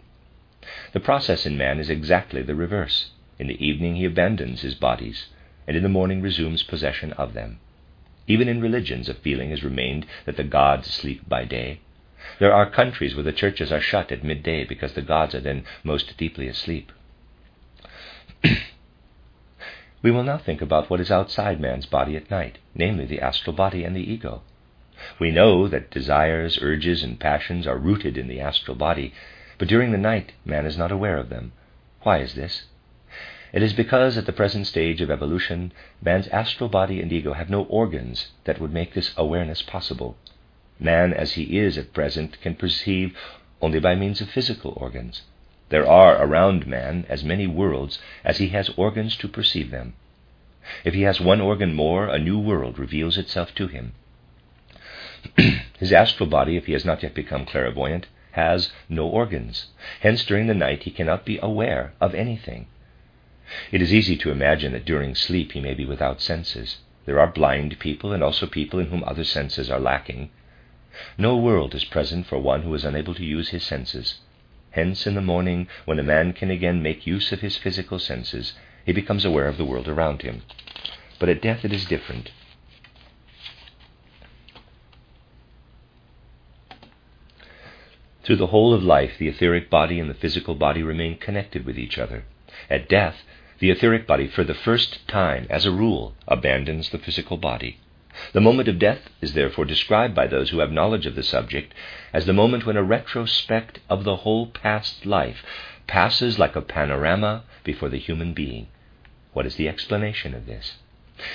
The 0.93 1.01
process 1.01 1.47
in 1.47 1.57
man 1.57 1.79
is 1.79 1.91
exactly 1.91 2.43
the 2.43 2.55
reverse. 2.55 3.11
In 3.39 3.47
the 3.47 3.65
evening, 3.65 3.97
he 3.97 4.05
abandons 4.05 4.63
his 4.63 4.75
bodies, 4.75 5.27
and 5.67 5.77
in 5.77 5.83
the 5.83 5.89
morning 5.89 6.23
resumes 6.23 6.63
possession 6.63 7.13
of 7.13 7.35
them. 7.35 7.59
Even 8.27 8.49
in 8.49 8.61
religions, 8.61 9.09
a 9.09 9.15
feeling 9.15 9.51
has 9.51 9.63
remained 9.63 10.07
that 10.25 10.37
the 10.37 10.45
gods 10.45 10.91
sleep 10.91 11.29
by 11.29 11.45
day. 11.45 11.81
There 12.39 12.53
are 12.53 12.69
countries 12.69 13.15
where 13.15 13.23
the 13.23 13.33
churches 13.33 13.71
are 13.71 13.81
shut 13.81 14.11
at 14.11 14.25
midday 14.25 14.65
because 14.65 14.95
the 14.95 15.03
gods 15.03 15.35
are 15.35 15.41
then 15.41 15.65
most 15.85 16.17
deeply 16.17 16.49
asleep. 16.49 16.91
we 20.03 20.11
will 20.11 20.23
now 20.23 20.39
think 20.39 20.63
about 20.63 20.91
what 20.91 21.01
is 21.01 21.11
outside 21.11 21.61
man's 21.61 21.87
body 21.87 22.17
at 22.17 22.31
night, 22.31 22.59
namely 22.75 23.05
the 23.05 23.21
astral 23.21 23.55
body 23.55 23.85
and 23.85 23.95
the 23.95 24.13
ego. 24.13 24.43
We 25.19 25.31
know 25.31 25.69
that 25.69 25.91
desires, 25.91 26.59
urges, 26.63 27.03
and 27.03 27.21
passions 27.21 27.67
are 27.67 27.77
rooted 27.77 28.17
in 28.17 28.29
the 28.29 28.41
astral 28.41 28.77
body, 28.77 29.13
but 29.59 29.69
during 29.69 29.93
the 29.93 29.99
night 29.99 30.33
man 30.45 30.67
is 30.67 30.79
not 30.79 30.93
aware 30.93 31.19
of 31.19 31.29
them. 31.29 31.53
Why 32.03 32.19
is 32.19 32.35
this? 32.35 32.65
It 33.53 33.63
is 33.63 33.73
because 33.73 34.19
at 34.19 34.27
the 34.27 34.33
present 34.33 34.67
stage 34.67 35.01
of 35.01 35.11
evolution, 35.11 35.73
man's 36.03 36.29
astral 36.29 36.69
body 36.69 37.01
and 37.01 37.13
ego 37.13 37.33
have 37.33 37.49
no 37.49 37.65
organs 37.65 38.33
that 38.45 38.61
would 38.61 38.73
make 38.73 38.95
this 38.95 39.15
awareness 39.17 39.63
possible. 39.63 40.17
Man, 40.79 41.15
as 41.15 41.33
he 41.33 41.59
is 41.59 41.79
at 41.79 41.95
present, 41.95 42.41
can 42.41 42.55
perceive 42.55 43.17
only 43.63 43.81
by 43.81 43.95
means 43.95 44.21
of 44.21 44.29
physical 44.29 44.75
organs. 44.77 45.23
There 45.69 45.87
are 45.89 46.23
around 46.23 46.67
man 46.67 47.07
as 47.09 47.25
many 47.25 47.47
worlds 47.47 47.99
as 48.25 48.39
he 48.39 48.49
has 48.49 48.71
organs 48.77 49.17
to 49.17 49.29
perceive 49.29 49.71
them. 49.71 49.95
If 50.85 50.95
he 50.95 51.03
has 51.03 51.21
one 51.21 51.41
organ 51.41 51.75
more, 51.75 52.09
a 52.09 52.19
new 52.19 52.39
world 52.39 52.79
reveals 52.79 53.19
itself 53.19 53.55
to 53.57 53.67
him. 53.67 53.93
His 55.79 55.93
astral 55.93 56.29
body, 56.29 56.57
if 56.57 56.67
he 56.67 56.73
has 56.73 56.85
not 56.85 57.03
yet 57.03 57.15
become 57.15 57.47
clairvoyant, 57.47 58.07
has 58.33 58.71
no 58.89 59.07
organs. 59.07 59.67
Hence, 60.01 60.25
during 60.25 60.47
the 60.47 60.55
night, 60.55 60.85
he 60.85 60.91
cannot 60.91 61.25
be 61.25 61.39
aware 61.43 61.95
of 62.01 62.15
anything. 62.15 62.67
It 63.73 63.81
is 63.81 63.95
easy 63.95 64.17
to 64.19 64.31
imagine 64.31 64.73
that 64.73 64.85
during 64.85 65.15
sleep 65.15 65.53
he 65.53 65.61
may 65.61 65.75
be 65.75 65.85
without 65.85 66.21
senses. 66.21 66.79
There 67.07 67.19
are 67.21 67.27
blind 67.27 67.79
people 67.79 68.13
and 68.13 68.23
also 68.23 68.47
people 68.47 68.79
in 68.79 68.87
whom 68.87 69.05
other 69.05 69.25
senses 69.25 69.71
are 69.71 69.81
lacking. 69.81 70.31
No 71.17 71.37
world 71.37 71.75
is 71.75 71.85
present 71.85 72.27
for 72.27 72.39
one 72.39 72.63
who 72.63 72.75
is 72.75 72.85
unable 72.85 73.15
to 73.15 73.25
use 73.25 73.51
his 73.51 73.63
senses. 73.63 74.21
Hence, 74.77 75.07
in 75.07 75.15
the 75.15 75.23
morning, 75.23 75.69
when 75.87 75.99
a 75.99 76.03
man 76.03 76.35
can 76.35 76.51
again 76.51 76.83
make 76.83 77.07
use 77.07 77.33
of 77.33 77.41
his 77.41 77.57
physical 77.57 77.99
senses, 77.99 78.53
he 78.85 78.93
becomes 78.93 79.25
aware 79.25 79.49
of 79.49 79.57
the 79.57 79.65
world 79.65 79.89
around 79.89 80.21
him. 80.21 80.43
But 81.19 81.31
at 81.31 81.41
death 81.41 81.65
it 81.65 81.73
is 81.73 81.87
different. 81.87 82.31
Through 88.23 88.37
the 88.37 88.49
whole 88.49 88.75
of 88.75 88.83
life, 88.83 89.17
the 89.17 89.29
etheric 89.29 89.71
body 89.71 89.99
and 89.99 90.11
the 90.11 90.21
physical 90.23 90.55
body 90.55 90.83
remain 90.83 91.17
connected 91.17 91.65
with 91.65 91.79
each 91.79 91.97
other. 91.97 92.25
At 92.69 92.87
death, 92.87 93.23
the 93.61 93.71
etheric 93.71 94.07
body, 94.07 94.29
for 94.29 94.45
the 94.45 94.53
first 94.53 95.09
time, 95.09 95.47
as 95.49 95.65
a 95.65 95.71
rule, 95.71 96.15
abandons 96.29 96.91
the 96.91 96.99
physical 96.99 97.39
body. 97.39 97.79
The 98.33 98.41
moment 98.41 98.69
of 98.69 98.79
death 98.79 99.11
is 99.21 99.35
therefore 99.35 99.65
described 99.65 100.15
by 100.15 100.27
those 100.27 100.51
who 100.51 100.61
have 100.61 100.73
knowledge 100.73 101.07
of 101.07 101.15
the 101.15 101.23
subject 101.23 101.75
as 102.13 102.27
the 102.27 102.33
moment 102.33 102.65
when 102.65 102.77
a 102.77 102.83
retrospect 102.83 103.81
of 103.91 104.05
the 104.05 104.17
whole 104.17 104.47
past 104.47 105.05
life 105.05 105.45
passes 105.87 106.39
like 106.39 106.57
a 106.57 106.63
panorama 106.63 107.45
before 107.63 107.89
the 107.89 107.99
human 107.99 108.33
being. 108.33 108.69
What 109.33 109.47
is 109.47 109.57
the 109.57 109.69
explanation 109.69 110.35
of 110.35 110.47
this? 110.47 110.77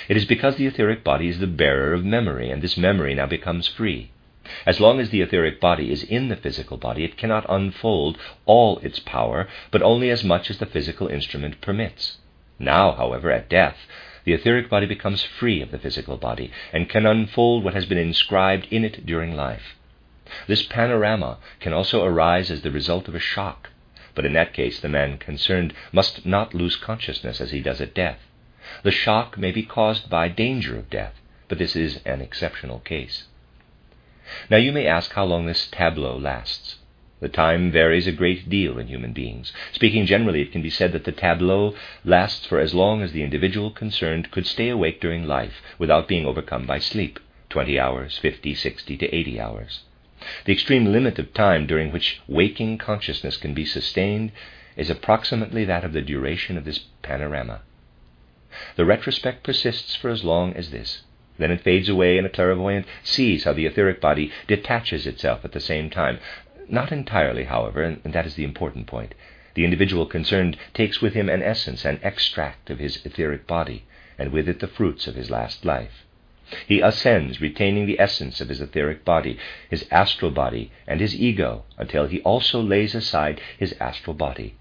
It 0.07 0.17
is 0.17 0.25
because 0.25 0.55
the 0.55 0.65
etheric 0.65 1.03
body 1.03 1.27
is 1.27 1.39
the 1.39 1.47
bearer 1.47 1.93
of 1.93 2.03
memory, 2.03 2.49
and 2.49 2.61
this 2.61 2.77
memory 2.77 3.15
now 3.15 3.25
becomes 3.25 3.67
free. 3.67 4.11
As 4.65 4.79
long 4.79 4.99
as 4.99 5.11
the 5.11 5.21
etheric 5.21 5.59
body 5.59 5.91
is 5.91 6.03
in 6.03 6.29
the 6.29 6.35
physical 6.35 6.77
body, 6.77 7.03
it 7.03 7.17
cannot 7.17 7.45
unfold 7.47 8.17
all 8.45 8.79
its 8.79 8.99
power, 8.99 9.47
but 9.69 9.81
only 9.81 10.09
as 10.09 10.23
much 10.23 10.49
as 10.49 10.57
the 10.57 10.65
physical 10.65 11.07
instrument 11.07 11.61
permits. 11.61 12.17
Now, 12.59 12.91
however, 12.91 13.31
at 13.31 13.49
death, 13.49 13.77
the 14.23 14.33
etheric 14.33 14.69
body 14.69 14.85
becomes 14.85 15.23
free 15.23 15.61
of 15.61 15.71
the 15.71 15.79
physical 15.79 16.17
body 16.17 16.51
and 16.71 16.89
can 16.89 17.05
unfold 17.05 17.63
what 17.63 17.73
has 17.73 17.85
been 17.85 17.97
inscribed 17.97 18.67
in 18.71 18.83
it 18.83 19.05
during 19.05 19.35
life. 19.35 19.77
This 20.47 20.63
panorama 20.63 21.37
can 21.59 21.73
also 21.73 22.03
arise 22.05 22.49
as 22.51 22.61
the 22.61 22.71
result 22.71 23.07
of 23.07 23.15
a 23.15 23.19
shock, 23.19 23.69
but 24.15 24.25
in 24.25 24.33
that 24.33 24.53
case 24.53 24.79
the 24.79 24.89
man 24.89 25.17
concerned 25.17 25.73
must 25.91 26.25
not 26.25 26.53
lose 26.53 26.75
consciousness 26.75 27.41
as 27.41 27.51
he 27.51 27.61
does 27.61 27.81
at 27.81 27.93
death. 27.93 28.19
The 28.83 28.91
shock 28.91 29.37
may 29.37 29.51
be 29.51 29.63
caused 29.63 30.09
by 30.09 30.27
danger 30.29 30.77
of 30.77 30.89
death, 30.89 31.19
but 31.47 31.57
this 31.57 31.75
is 31.75 31.99
an 32.05 32.21
exceptional 32.21 32.79
case. 32.79 33.25
Now 34.49 34.57
you 34.57 34.71
may 34.71 34.87
ask 34.87 35.11
how 35.11 35.25
long 35.25 35.45
this 35.45 35.67
tableau 35.67 36.17
lasts. 36.17 36.77
The 37.21 37.29
time 37.29 37.71
varies 37.71 38.07
a 38.07 38.11
great 38.11 38.49
deal 38.49 38.79
in 38.79 38.87
human 38.87 39.13
beings. 39.13 39.53
Speaking 39.73 40.07
generally, 40.07 40.41
it 40.41 40.51
can 40.51 40.63
be 40.63 40.71
said 40.71 40.91
that 40.91 41.03
the 41.03 41.11
tableau 41.11 41.75
lasts 42.03 42.47
for 42.47 42.59
as 42.59 42.73
long 42.73 43.03
as 43.03 43.11
the 43.11 43.23
individual 43.23 43.69
concerned 43.69 44.31
could 44.31 44.47
stay 44.47 44.69
awake 44.69 44.99
during 44.99 45.27
life 45.27 45.61
without 45.77 46.07
being 46.07 46.25
overcome 46.25 46.65
by 46.65 46.79
sleep 46.79 47.19
20 47.49 47.79
hours, 47.79 48.17
50, 48.17 48.55
60 48.55 48.97
to 48.97 49.15
80 49.15 49.39
hours. 49.39 49.81
The 50.45 50.53
extreme 50.53 50.85
limit 50.85 51.19
of 51.19 51.33
time 51.33 51.67
during 51.67 51.91
which 51.91 52.21
waking 52.27 52.79
consciousness 52.79 53.37
can 53.37 53.53
be 53.53 53.65
sustained 53.65 54.31
is 54.75 54.89
approximately 54.89 55.63
that 55.65 55.83
of 55.83 55.93
the 55.93 56.01
duration 56.01 56.57
of 56.57 56.65
this 56.65 56.79
panorama. 57.03 57.61
The 58.77 58.85
retrospect 58.85 59.43
persists 59.43 59.95
for 59.95 60.09
as 60.09 60.23
long 60.23 60.53
as 60.53 60.71
this. 60.71 61.03
Then 61.37 61.51
it 61.51 61.61
fades 61.61 61.89
away, 61.89 62.17
and 62.17 62.27
a 62.27 62.29
clairvoyant 62.29 62.85
sees 63.03 63.45
how 63.45 63.53
the 63.53 63.65
etheric 63.65 64.01
body 64.01 64.31
detaches 64.47 65.07
itself 65.07 65.45
at 65.45 65.53
the 65.53 65.59
same 65.59 65.89
time. 65.89 66.19
Not 66.73 66.93
entirely, 66.93 67.43
however, 67.43 67.83
and 67.83 68.13
that 68.13 68.25
is 68.25 68.35
the 68.35 68.45
important 68.45 68.87
point. 68.87 69.13
The 69.55 69.65
individual 69.65 70.05
concerned 70.05 70.57
takes 70.73 71.01
with 71.01 71.13
him 71.13 71.27
an 71.27 71.43
essence, 71.43 71.83
an 71.83 71.99
extract 72.01 72.69
of 72.69 72.79
his 72.79 73.05
etheric 73.05 73.45
body, 73.45 73.83
and 74.17 74.31
with 74.31 74.47
it 74.47 74.61
the 74.61 74.67
fruits 74.67 75.05
of 75.05 75.15
his 75.15 75.29
last 75.29 75.65
life. 75.65 76.05
He 76.65 76.79
ascends, 76.79 77.41
retaining 77.41 77.87
the 77.87 77.99
essence 77.99 78.39
of 78.39 78.47
his 78.47 78.61
etheric 78.61 79.03
body, 79.03 79.37
his 79.69 79.85
astral 79.91 80.31
body, 80.31 80.71
and 80.87 81.01
his 81.01 81.13
ego, 81.13 81.65
until 81.77 82.07
he 82.07 82.21
also 82.21 82.61
lays 82.61 82.95
aside 82.95 83.41
his 83.57 83.75
astral 83.81 84.13
body. 84.13 84.55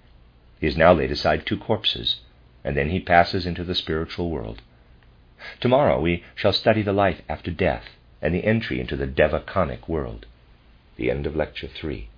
He 0.58 0.66
has 0.66 0.76
now 0.76 0.92
laid 0.92 1.12
aside 1.12 1.46
two 1.46 1.58
corpses, 1.58 2.22
and 2.64 2.76
then 2.76 2.90
he 2.90 2.98
passes 2.98 3.46
into 3.46 3.62
the 3.62 3.76
spiritual 3.76 4.30
world. 4.30 4.62
Tomorrow 5.60 6.00
we 6.00 6.24
shall 6.34 6.52
study 6.52 6.82
the 6.82 6.92
life 6.92 7.22
after 7.28 7.52
death 7.52 7.84
and 8.20 8.34
the 8.34 8.44
entry 8.44 8.80
into 8.80 8.96
the 8.96 9.06
devachanic 9.06 9.88
world. 9.88 10.26
The 11.00 11.10
end 11.10 11.24
of 11.24 11.34
Lecture 11.34 11.66
3. 11.66 12.10